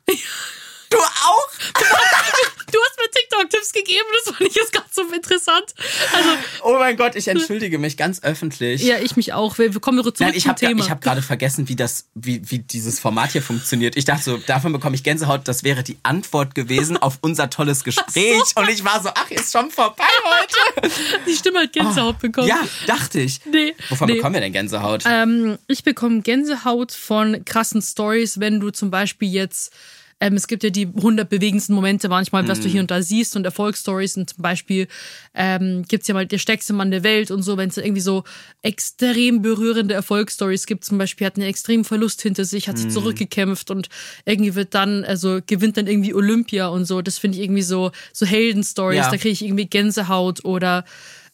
[0.89, 1.49] Du auch?
[2.71, 5.73] Du hast mir TikTok-Tipps gegeben, das fand ich jetzt gerade so interessant.
[6.13, 6.29] Also,
[6.63, 8.83] Oh mein Gott, ich entschuldige mich ganz öffentlich.
[8.83, 9.57] ja, ich mich auch.
[9.57, 10.83] Wir kommen zurück Nein, ich zum habe Thema.
[10.83, 13.95] ich hab gerade vergessen, wie das, wie, wie dieses Format hier funktioniert.
[13.95, 15.47] Ich dachte so, davon bekomme ich Gänsehaut.
[15.47, 18.41] Das wäre die Antwort gewesen auf unser tolles Gespräch.
[18.55, 20.91] Und ich war so, ach, ist schon vorbei heute.
[21.27, 22.47] die Stimme hat Gänsehaut bekommen.
[22.47, 23.39] Ja, dachte ich.
[23.45, 24.15] Nee, Wovon nee.
[24.15, 25.03] bekommen wir denn Gänsehaut?
[25.05, 29.71] Ähm, ich bekomme Gänsehaut von krassen Stories, wenn du zum Beispiel jetzt,
[30.19, 32.63] ähm, es gibt ja die 100 bewegendsten Momente manchmal, was Mhm.
[32.63, 34.87] du hier und da siehst und Erfolgsstories und zum Beispiel
[35.35, 38.23] ähm, gibt's ja mal der stärkste Mann der Welt und so, wenn es irgendwie so
[38.63, 42.91] extrem berührende Erfolgsstories gibt, zum Beispiel hat einen extremen Verlust hinter sich, hat sich Mhm.
[42.91, 43.89] zurückgekämpft und
[44.25, 47.91] irgendwie wird dann, also gewinnt dann irgendwie Olympia und so, das finde ich irgendwie so,
[48.13, 49.11] so Heldenstories, Ja.
[49.11, 50.83] da kriege ich irgendwie Gänsehaut oder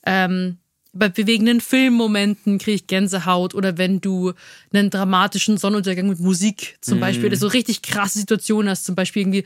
[0.06, 0.58] ähm,
[0.94, 4.34] bei bewegenden Filmmomenten kriege ich Gänsehaut oder wenn du
[4.72, 9.24] einen dramatischen Sonnenuntergang mit Musik zum Beispiel, oder so richtig krasse Situationen hast, zum Beispiel
[9.24, 9.44] irgendwie,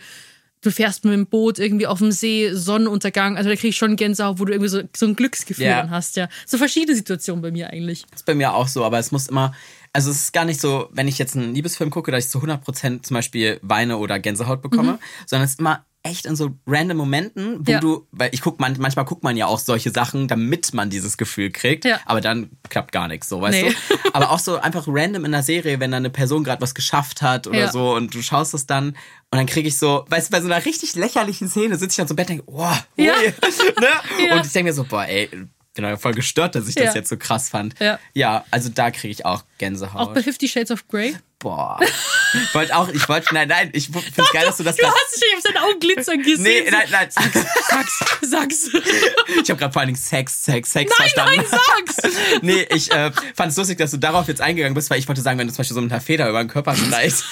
[0.62, 3.96] du fährst mit dem Boot irgendwie auf dem See, Sonnenuntergang, also da kriege ich schon
[3.96, 6.28] Gänsehaut, wo du irgendwie so, so ein Glücksgefühl dann hast, ja.
[6.46, 8.06] So verschiedene Situationen bei mir eigentlich.
[8.14, 9.54] ist bei mir auch so, aber es muss immer,
[9.98, 12.38] also es ist gar nicht so, wenn ich jetzt einen Liebesfilm gucke, dass ich zu
[12.40, 16.98] 100% zum Beispiel weine oder Gänsehaut bekomme, sondern es ist immer echt in so random
[16.98, 17.80] Momenten, wo Ja.
[17.80, 21.18] du, weil ich guck, man, manchmal guckt man ja auch solche Sachen, damit man dieses
[21.18, 22.00] Gefühl kriegt, Ja.
[22.06, 23.70] aber dann klappt gar nichts, so, weißt Nee.
[23.90, 23.96] du?
[24.14, 27.22] Aber auch so einfach random in der Serie, wenn da eine Person gerade was geschafft
[27.24, 27.72] hat oder Ja.
[27.72, 28.96] so und du schaust es dann und
[29.32, 32.08] dann kriege ich so, weißt du, bei so einer richtig lächerlichen Szene sitze ich dann
[32.08, 33.14] so im Bett und denke, wow, Ja.
[33.16, 33.26] ui,
[33.82, 33.88] ne?
[34.30, 34.36] Ja.
[34.36, 35.30] Und ich denke mir so, boah, ey,
[35.84, 36.96] ja voll gestört, dass ich das Ja.
[36.96, 37.76] jetzt so krass fand.
[37.80, 38.00] Ja.
[38.14, 40.02] Ja, also da kriege ich auch Gänsehaut.
[40.10, 41.16] Auch bei Fifty Shades of Grey.
[41.40, 41.80] Boah.
[42.34, 44.86] Ich wollte auch, ich wollte, nein, nein, ich finde es geil, dass du das Du
[44.88, 46.42] hast dich, ich habe seine Augen glitzern gesehen.
[46.44, 47.08] Nee, nein, nein.
[47.12, 48.70] Sag's, sag's.
[49.44, 51.46] Ich habe gerade vor allen Dingen Sex, Sex, Sex Nein, verstanden.
[51.52, 52.16] nein, sag's.
[52.42, 55.22] Nee, ich äh, fand es lustig, dass du darauf jetzt eingegangen bist, weil ich wollte
[55.22, 57.24] sagen, wenn du zum Beispiel so mit einer Feder über den Körper schneidest.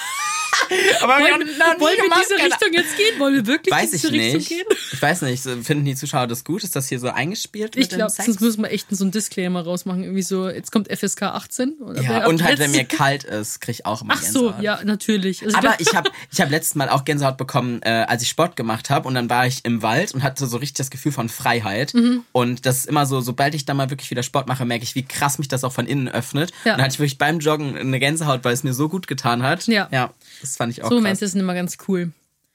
[1.01, 3.19] Aber Wollen, wir wollen wir in diese keine- Richtung jetzt gehen?
[3.19, 4.49] Wollen wir wirklich Weiß in diese Richtung nicht.
[4.49, 4.65] gehen?
[4.95, 5.43] Ich weiß nicht.
[5.43, 6.63] so, Finden die Zuschauer das gut?
[6.63, 7.75] Ist das hier so eingespielt?
[7.75, 10.03] Ich glaube, sonst müssen wir echt so einen Disclaimer rausmachen.
[10.03, 11.73] Irgendwie so, jetzt kommt FSK 18.
[11.81, 14.63] Oder Ja, und halt, wenn mir kalt ist, kriege ich auch immer Ach so, Gänsehaut.
[14.63, 15.43] ja, natürlich.
[15.43, 18.55] Also Aber ich habe ich hab letztes Mal auch Gänsehaut bekommen, äh, als ich Sport
[18.55, 19.07] gemacht habe.
[19.07, 21.93] Und dann war ich im Wald und hatte so richtig das Gefühl von Freiheit.
[21.93, 22.23] Mhm.
[22.31, 24.95] Und das ist immer so, sobald ich dann mal wirklich wieder Sport mache, merke ich,
[24.95, 26.51] wie krass mich das auch von innen öffnet.
[26.63, 26.73] Ja.
[26.73, 29.43] Und dann hatte ich wirklich beim Joggen eine Gänsehaut, weil es mir so gut getan
[29.43, 29.67] hat.
[29.67, 29.87] Ja.
[29.91, 30.13] Ja,
[30.45, 31.01] das fand ich auch so krass.
[31.03, 32.11] Momente sind immer ganz cool.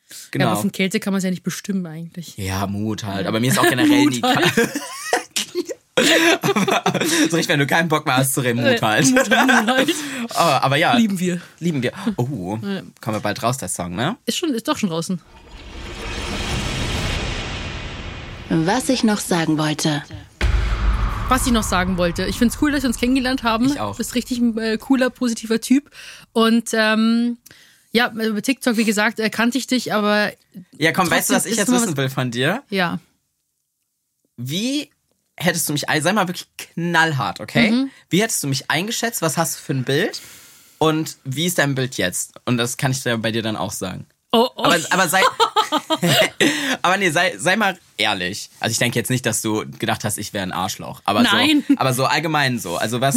[0.09, 0.47] Ja, Genau.
[0.49, 2.37] aber von Kälte kann man es ja nicht bestimmen eigentlich.
[2.37, 3.27] Ja, Mut halt.
[3.27, 4.55] Aber mir ist auch generell nie halt.
[4.55, 4.71] kalt.
[7.31, 9.07] so richtig, wenn du keinen Bock mehr hast zu reden, Mut halt.
[9.07, 9.91] Äh, Mut halt.
[10.31, 11.41] Oh, aber ja, Lieben wir.
[11.61, 11.93] lieben wir.
[12.17, 14.17] Oh, kommen wir bald raus, der Song, ne?
[14.27, 15.21] Ist, schon, ist doch schon draußen.
[18.49, 20.03] Was ich noch sagen wollte.
[21.29, 22.27] Was ich noch sagen wollte.
[22.27, 23.67] Ich finde es cool, dass wir uns kennengelernt haben.
[23.67, 23.93] Ich auch.
[23.93, 25.91] Du bist richtig ein äh, cooler, positiver Typ.
[26.33, 27.39] Und ähm,
[27.93, 30.33] ja, über TikTok, wie gesagt, äh, kannte ich dich, aber
[30.79, 32.63] Ja, komm, weißt du, was ich jetzt wissen was- will von dir?
[32.71, 32.99] ja.
[34.37, 34.91] Wie
[35.37, 37.71] hättest du mich, sei mal wirklich knallhart, okay?
[37.71, 37.91] Mhm.
[38.09, 39.21] Wie hättest du mich eingeschätzt?
[39.23, 40.21] Was hast du für ein Bild?
[40.79, 42.33] Und wie ist dein Bild jetzt?
[42.47, 44.07] Und das kann ich dir bei dir dann auch sagen.
[44.33, 44.63] Oh, oh.
[44.65, 45.21] Aber, aber sei,
[46.83, 48.49] aber nee, sei, sei mal ehrlich.
[48.61, 51.03] Also ich denke jetzt nicht, dass du gedacht hast, ich wäre ein Arschloch.
[51.05, 51.65] Aber Nein.
[51.69, 52.77] so, aber so allgemein so.
[52.77, 53.17] Also was,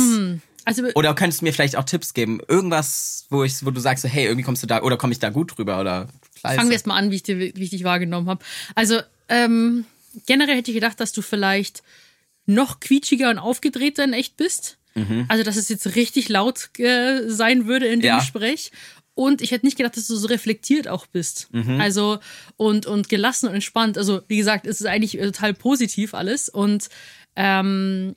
[0.66, 2.40] Also Oder könntest du mir vielleicht auch Tipps geben?
[2.48, 5.20] Irgendwas, wo ich, wo du sagst, so, hey, irgendwie kommst du da, oder komme ich
[5.20, 6.08] da gut drüber oder
[6.42, 8.44] fangen wir erst mal an, wie ich, dir, wie ich dich wahrgenommen habe.
[8.76, 9.00] Also
[9.30, 9.86] ähm,
[10.26, 11.84] generell hätte ich gedacht, dass du vielleicht
[12.46, 14.78] noch quietschiger und aufgedrehter in echt bist.
[15.28, 18.20] Also dass es jetzt richtig laut äh, sein würde in dem Ja.
[18.20, 18.72] Gespräch.
[19.16, 21.50] Und ich hätte nicht gedacht, dass du so reflektiert auch bist.
[21.80, 22.20] Also
[22.58, 23.98] und, und gelassen und entspannt.
[23.98, 26.48] Also, wie gesagt, es ist eigentlich äh, total positiv alles.
[26.50, 26.90] Und
[27.36, 28.14] ähm,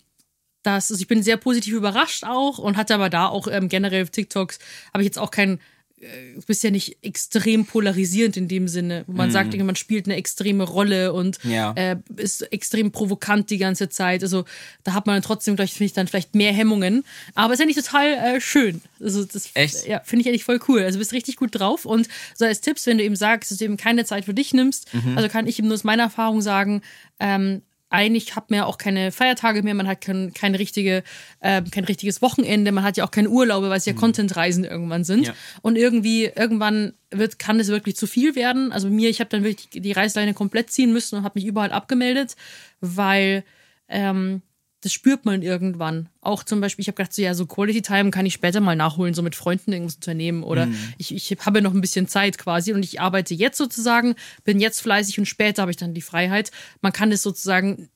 [0.66, 4.06] das, also ich bin sehr positiv überrascht auch und hatte aber da auch ähm, generell
[4.08, 4.58] TikToks,
[4.92, 5.60] habe ich jetzt auch kein,
[6.00, 10.06] äh, du bist ja nicht extrem polarisierend in dem Sinne, wo man sagt, man spielt
[10.06, 11.72] eine extreme Rolle und Ja.
[11.76, 14.22] äh, ist extrem provokant die ganze Zeit.
[14.22, 14.44] Also
[14.84, 17.04] da hat man dann trotzdem, glaube ich, finde ich dann vielleicht mehr Hemmungen.
[17.34, 18.82] Aber ist ja nicht total äh, schön.
[19.00, 19.50] Also das
[19.86, 20.80] ja, finde ich eigentlich voll cool.
[20.82, 21.84] Also du bist richtig gut drauf.
[21.86, 24.52] Und so als Tipps, wenn du eben sagst, dass du eben keine Zeit für dich
[24.52, 25.16] nimmst, Mhm.
[25.16, 26.82] also kann ich eben nur aus meiner Erfahrung sagen,
[27.20, 31.04] ähm, eigentlich hat man ja auch keine Feiertage mehr, man hat kein, keine richtige,
[31.40, 35.04] äh, kein richtiges Wochenende, man hat ja auch keine Urlaube, weil es ja Contentreisen irgendwann
[35.04, 35.20] sind.
[35.20, 35.24] Mhm.
[35.26, 35.34] Ja.
[35.62, 38.72] Und irgendwie, irgendwann wird, kann es wirklich zu viel werden.
[38.72, 41.70] Also mir, ich habe dann wirklich die Reißleine komplett ziehen müssen und habe mich überall
[41.70, 42.34] abgemeldet,
[42.80, 43.44] weil
[43.88, 44.42] ähm,
[44.86, 46.08] das spürt man irgendwann.
[46.20, 48.76] Auch zum Beispiel, ich habe gedacht, so, ja, so Quality Time kann ich später mal
[48.76, 50.44] nachholen, so mit Freunden irgendwas unternehmen.
[50.44, 54.14] Oder ich, ich habe ja noch ein bisschen Zeit quasi und ich arbeite jetzt sozusagen,
[54.44, 56.52] bin jetzt fleißig und später habe ich dann die Freiheit.
[56.82, 57.88] Man kann das sozusagen,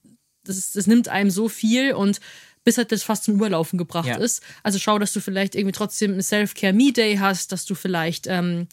[0.42, 2.18] das, das nimmt einem so viel und
[2.64, 4.16] bis halt das fast zum Überlaufen gebracht Ja.
[4.16, 4.42] ist.
[4.64, 8.66] Also schau, dass du vielleicht irgendwie trotzdem einen Self-Care-Me-Day hast, dass du vielleicht ähm,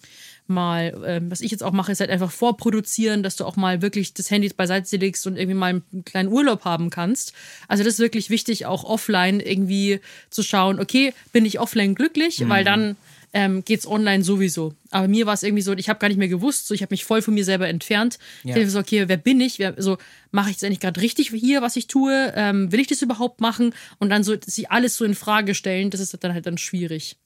[0.50, 3.82] mal, ähm, was ich jetzt auch mache, ist halt einfach vorproduzieren, dass du auch mal
[3.82, 7.34] wirklich das Handy beiseite legst und irgendwie mal einen kleinen Urlaub haben kannst.
[7.68, 12.48] Also das ist wirklich wichtig, auch offline irgendwie zu schauen, okay, bin ich offline glücklich,
[12.48, 12.96] weil dann
[13.34, 14.74] ähm, geht's online sowieso.
[14.90, 16.94] Aber mir war es irgendwie so, ich habe gar nicht mehr gewusst, so ich habe
[16.94, 18.18] mich voll von mir selber entfernt.
[18.44, 18.56] Ich Ja.
[18.56, 19.60] dachte so, okay, wer bin ich?
[19.60, 19.98] Wer, so
[20.32, 22.32] mache ich jetzt eigentlich gerade richtig hier, was ich tue?
[22.36, 23.74] Ähm, will ich das überhaupt machen?
[24.00, 27.18] Und dann so sich alles so in Frage stellen, das ist dann halt dann schwierig.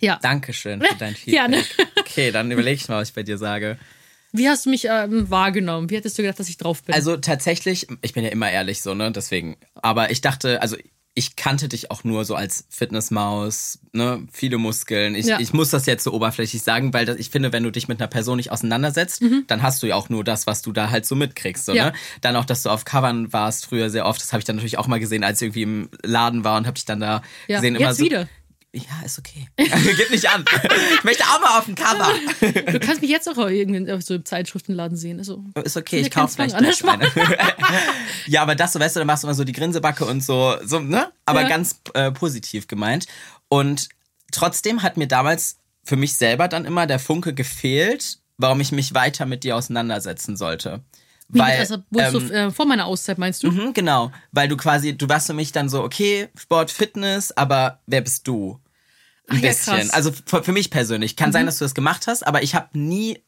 [0.00, 0.18] Ja.
[0.22, 1.32] Dankeschön für dein Feedback.
[1.34, 1.62] Gerne.
[1.98, 3.78] Okay, dann überlege ich mal, was ich bei dir sage.
[4.32, 5.88] Wie hast du mich ähm, wahrgenommen?
[5.90, 6.94] Wie hättest du gedacht, dass ich drauf bin?
[6.94, 9.10] Also tatsächlich, ich bin ja immer ehrlich so, ne?
[9.10, 9.56] Deswegen.
[9.74, 10.76] Aber ich dachte, also
[11.14, 14.26] ich kannte dich auch nur so als Fitnessmaus, ne?
[14.32, 15.14] Viele Muskeln.
[15.14, 15.40] Ich, Ja.
[15.40, 18.00] ich muss das jetzt so oberflächlich sagen, weil das, ich finde, wenn du dich mit
[18.00, 21.06] einer Person nicht auseinandersetzt, dann hast du ja auch nur das, was du da halt
[21.06, 21.64] so mitkriegst.
[21.66, 21.76] So, Mhm.
[21.78, 21.84] Ja.
[21.86, 21.92] ne?
[22.20, 24.20] Dann auch, dass du auf Covern warst früher sehr oft.
[24.20, 26.66] Das habe ich dann natürlich auch mal gesehen, als ich irgendwie im Laden war und
[26.66, 27.56] habe dich dann da ja.
[27.56, 27.74] gesehen.
[27.74, 28.28] Jetzt immer so, wieder.
[28.78, 29.48] Ja, ist okay.
[29.56, 30.44] Gib nicht an.
[30.94, 32.12] Ich möchte auch mal auf dem Cover.
[32.72, 35.18] Du kannst mich jetzt auch irgendwie auf so im Zeitschriftenladen sehen.
[35.18, 37.06] Also, Ist okay, ich kaufe vielleicht gleich eine.
[38.26, 40.56] ja, aber das, so weißt du, dann machst du immer so die Grinsebacke und so,
[40.64, 41.12] so ne?
[41.24, 41.48] Aber Ja.
[41.48, 43.06] ganz äh, positiv gemeint.
[43.48, 43.88] Und
[44.32, 48.94] trotzdem hat mir damals für mich selber dann immer der Funke gefehlt, warum ich mich
[48.94, 50.82] weiter mit dir auseinandersetzen sollte.
[51.28, 53.50] wie, Weil, also, ähm, du, äh, vor meiner Auszeit meinst du?
[53.50, 57.80] mhm, genau, weil du quasi, du warst für mich dann so, okay, Sport, Fitness, aber
[57.86, 58.60] wer bist du?
[59.28, 59.84] Ein Ach ja, bisschen.
[59.84, 59.90] Mhm.
[59.92, 61.16] also für, für mich persönlich.
[61.16, 63.22] Kann sein, dass du das gemacht hast, aber ich habe nie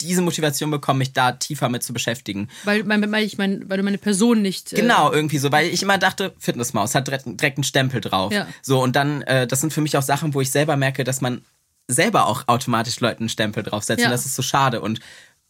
[0.00, 2.48] diese Motivation bekommen, mich da tiefer mit zu beschäftigen.
[2.64, 4.72] Weil, weil, ich mein, weil du meine Person nicht.
[4.72, 8.32] Äh, Genau, irgendwie so, weil ich immer dachte, Fitnessmaus hat direkt, direkt einen Stempel drauf.
[8.32, 8.46] Ja.
[8.62, 11.20] So, und dann, äh, das sind für mich auch Sachen, wo ich selber merke, dass
[11.20, 11.42] man
[11.88, 14.00] selber auch automatisch Leuten einen Stempel draufsetzt.
[14.00, 14.06] Ja.
[14.06, 14.80] Und das ist so schade.
[14.80, 15.00] Und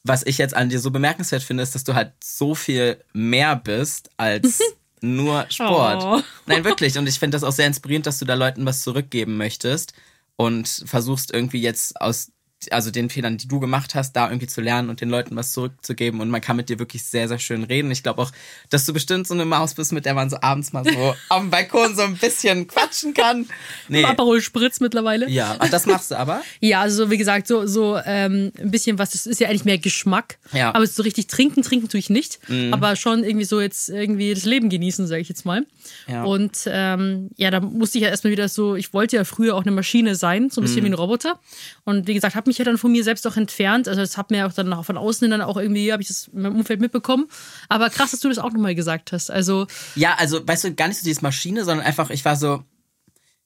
[0.05, 3.57] was ich jetzt an dir so bemerkenswert finde, ist, dass du halt so viel mehr
[3.57, 4.61] bist als
[5.01, 6.03] nur Sport.
[6.03, 6.23] Oh.
[6.47, 6.99] Nein, wirklich.
[6.99, 9.93] Und ich finde das auch sehr inspirierend, dass du da Leuten was zurückgeben möchtest
[10.37, 12.33] und versuchst irgendwie jetzt aus
[12.71, 15.53] also den Fehlern, die du gemacht hast, da irgendwie zu lernen und den Leuten was
[15.53, 16.21] zurückzugeben.
[16.21, 17.91] Und man kann mit dir wirklich sehr, sehr schön reden.
[17.91, 18.33] Ich glaube auch,
[18.71, 21.51] dass du bestimmt so eine Maus bist, mit der man so abends mal so am
[21.51, 23.47] Balkon so ein bisschen quatschen kann.
[23.89, 24.05] Nee.
[24.05, 25.29] Aperol Spritz mittlerweile.
[25.31, 26.43] Ja, ach, das machst du aber.
[26.61, 29.79] Ja, also wie gesagt, so, so ähm, ein bisschen was, das ist ja eigentlich mehr
[29.79, 30.39] Geschmack.
[30.53, 30.71] Ja.
[30.71, 30.77] Mhm.
[30.77, 32.41] Aber so richtig trinken, trinken tue ich nicht.
[32.73, 35.65] Aber schon irgendwie so jetzt irgendwie das Leben genießen, sage ich jetzt mal.
[36.09, 36.25] Ja.
[36.25, 39.63] Und ähm, ja, da musste ich ja erstmal wieder so, ich wollte ja früher auch
[39.63, 40.67] eine Maschine sein, so ein Mhm.
[40.69, 41.39] bisschen wie ein Roboter.
[41.85, 43.87] Und wie gesagt, habe mich ja dann von mir selbst auch entfernt.
[43.87, 46.29] Also das hat mir auch dann auch von außen dann auch irgendwie, habe ich das
[46.29, 47.29] in meinem Umfeld mitbekommen.
[47.69, 49.31] Aber krass, dass du das auch nochmal gesagt hast.
[49.31, 52.65] Also Ja, also, weißt du, gar nicht so dieses Maschine, sondern einfach, ich war so,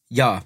[0.09, 0.43] ja.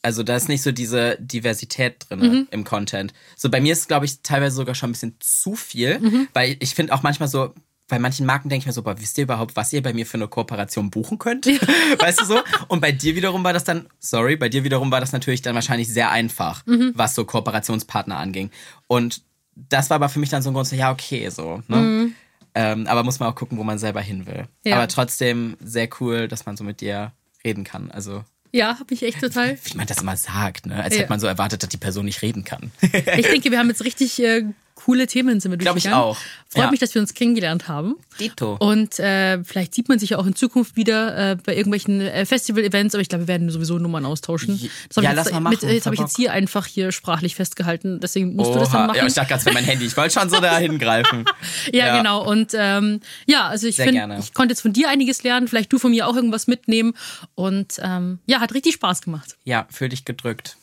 [0.00, 2.48] Also da ist nicht so diese Diversität drin Mhm.
[2.52, 3.12] im Content.
[3.36, 6.28] So bei mir ist, glaube ich, teilweise sogar schon ein bisschen zu viel, Mhm.
[6.34, 7.52] weil ich finde auch manchmal so,
[7.88, 10.04] bei manchen Marken denke ich mir so, boah, wisst ihr überhaupt, was ihr bei mir
[10.06, 11.46] für eine Kooperation buchen könnt?
[11.98, 12.40] Weißt du so?
[12.68, 15.54] Und bei dir wiederum war das dann, sorry, bei dir wiederum war das natürlich dann
[15.54, 16.92] wahrscheinlich sehr einfach, Mhm.
[16.94, 18.50] was so Kooperationspartner anging.
[18.86, 19.22] Und
[19.56, 21.62] das war aber für mich dann so ein Grund, so, ja, okay, so.
[21.68, 22.12] Ne?
[22.54, 24.44] Ähm, aber muss man auch gucken, wo man selber hin will.
[24.64, 24.76] Ja.
[24.76, 27.12] Aber trotzdem sehr cool, dass man so mit dir
[27.44, 27.90] reden kann.
[27.90, 29.58] Also, ja, habe ich echt total.
[29.64, 30.82] wie man das immer sagt, ne?
[30.82, 31.00] als Ja.
[31.02, 32.70] hätte man so erwartet, dass die Person nicht reden kann.
[32.82, 34.44] Ich denke, wir haben jetzt richtig äh,
[34.88, 36.16] coole Themen sind wir Glaub ich auch.
[36.48, 36.70] Freut Ja.
[36.70, 37.96] mich, dass wir uns kennengelernt haben.
[38.18, 38.56] Dito.
[38.58, 42.24] Und äh, vielleicht sieht man sich ja auch in Zukunft wieder äh, bei irgendwelchen äh,
[42.24, 44.58] Festival-Events, aber ich glaube, wir werden sowieso Nummern austauschen.
[44.88, 47.34] Das Ja, lass jetzt, mal Mit, machen, jetzt habe ich jetzt hier einfach hier sprachlich
[47.34, 48.86] festgehalten, deswegen musst du das dann Oha.
[48.86, 48.96] machen.
[48.96, 49.84] Ja, ich dachte gerade, es mein Handy.
[49.84, 51.26] Ich wollte schon so da hingreifen.
[51.72, 51.98] Ja, Ja.
[51.98, 52.26] genau.
[52.26, 55.78] Und ähm, ja, also ich finde, ich konnte jetzt von dir einiges lernen, vielleicht du
[55.78, 56.94] von mir auch irgendwas mitnehmen.
[57.34, 59.36] Und ähm, ja, hat richtig Spaß gemacht.
[59.44, 60.56] Ja, fühl dich gedrückt.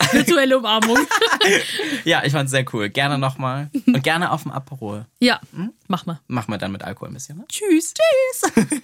[0.12, 0.98] Virtuelle Umarmung.
[2.04, 2.88] Ja, ich fand's sehr cool.
[2.88, 3.70] Gerne nochmal.
[3.86, 5.06] Und gerne auf dem Aperol.
[5.20, 5.72] ja, Hm?
[5.88, 6.20] mach mal.
[6.26, 7.44] Machen wir dann mit Alkohol ein bisschen, ne?
[7.48, 7.94] Tschüss.
[7.94, 8.66] Tschüss.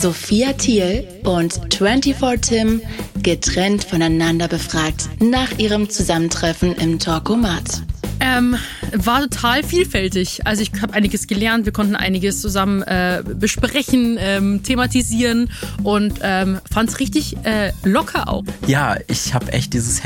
[0.00, 2.80] Sophia Thiel und 24 Tim
[3.22, 7.82] getrennt voneinander befragt nach ihrem Zusammentreffen im Talkomat.
[8.24, 8.56] Ähm,
[8.94, 10.46] war total vielfältig.
[10.46, 15.50] Also ich habe einiges gelernt, wir konnten einiges zusammen äh, besprechen, ähm, thematisieren
[15.82, 18.44] und ähm, fand es richtig äh, locker auch.
[18.68, 20.04] Ja, ich habe echt dieses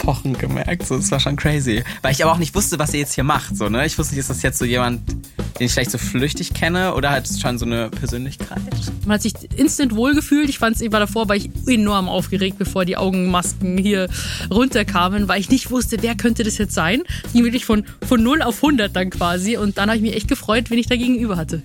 [0.00, 0.86] Herzpochen gemerkt.
[0.86, 1.82] So, das war schon crazy.
[2.02, 3.56] Weil ich aber auch nicht wusste, was ihr jetzt hier macht.
[3.56, 3.86] So, ne?
[3.86, 7.10] Ich wusste nicht, ist das jetzt so jemand, den ich vielleicht so flüchtig kenne oder
[7.10, 8.60] halt schon so eine Persönlichkeit?
[9.04, 10.48] Man hat sich instant wohlgefühlt.
[10.48, 14.08] Ich fand es war davor, war ich enorm aufgeregt, bevor die Augenmasken hier
[14.50, 17.02] runterkamen, weil ich nicht wusste, wer könnte das jetzt sein.
[17.24, 20.14] Es ging wirklich von, von 0 auf 100 dann quasi und dann habe ich mich
[20.14, 21.62] echt gefreut, wenn ich da gegenüber hatte.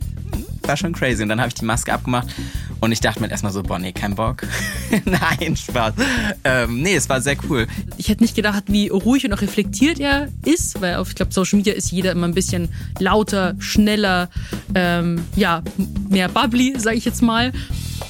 [0.63, 1.21] War schon crazy.
[1.21, 2.27] Und dann habe ich die Maske abgemacht
[2.81, 4.43] und ich dachte mir erstmal so, boah, nee, kein Bock.
[5.05, 5.93] Nein, Spaß.
[6.43, 7.67] Ähm, nee, es war sehr cool.
[7.97, 11.33] Ich hätte nicht gedacht, wie ruhig und auch reflektiert er ist, weil auf, ich glaube,
[11.33, 12.69] Social Media ist jeder immer ein bisschen
[12.99, 14.29] lauter, schneller,
[14.73, 15.63] ähm, ja,
[16.09, 17.51] mehr bubbly, sage ich jetzt mal.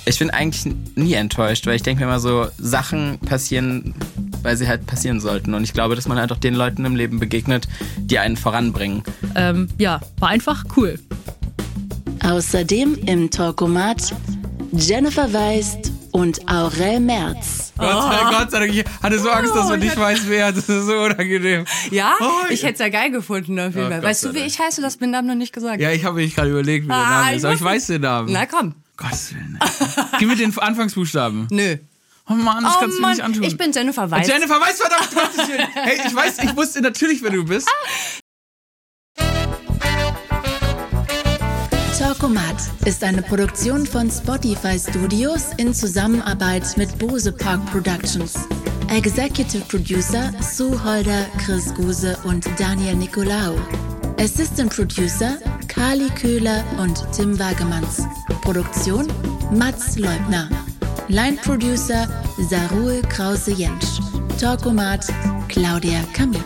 [0.06, 3.94] Ich bin eigentlich nie enttäuscht, weil ich denke mir immer so, Sachen passieren,
[4.42, 5.54] weil sie halt passieren sollten.
[5.54, 9.04] Und ich glaube, dass man halt auch den Leuten im Leben begegnet, die einen voranbringen.
[9.36, 11.00] Ähm, ja, war einfach cool.
[12.24, 14.14] Außerdem im Talkomat
[14.78, 17.72] Jennifer Weist und Aurel Merz.
[17.78, 18.74] Gott sei Dank, Gott sei Dank.
[18.74, 20.52] Ich hatte so Angst, dass man nicht weiß, wer.
[20.52, 21.66] Das ist so unangenehm.
[21.92, 24.04] Ja, Oh, ich hätte es ja geil gefunden auf jeden Oh, Fall.
[24.04, 24.82] Weißt du, wie ich heiße?
[24.82, 25.82] Du hast meinen Namen noch nicht gesagt.
[25.82, 27.46] Ja, ich habe mich gerade überlegt, wie der Ah, Name ist.
[27.46, 28.32] Aber ich weiß den Namen.
[28.32, 28.76] Na komm.
[28.98, 29.60] Gottes Willen.
[30.20, 31.48] Gib mir den Anfangsbuchstaben.
[31.52, 31.78] Nö.
[32.30, 33.44] Oh Mann, das Oh kannst du mir Mann, nicht antun.
[33.44, 34.28] ich bin Jennifer Weiß.
[34.28, 35.68] Jennifer weiß verdammt Gottes Willen.
[35.74, 37.70] Hey, ich weiß, ich wusste natürlich, wer du bist.
[42.06, 48.36] Talkomat ist eine Produktion von Spotify Studios in Zusammenarbeit mit Bose Park Productions.
[48.90, 53.58] Executive Producer Sue Holder, Chris Guse und Daniel Nicolaou.
[54.20, 58.04] Assistant Producer Carly Köhler und Tim Wagemanns.
[58.44, 59.08] Produktion
[59.52, 60.48] Mats Leubner.
[61.08, 64.00] Line Producer Sarul Krause-Jentsch.
[64.40, 65.08] Talkomat
[65.48, 66.46] Claudia Kamit.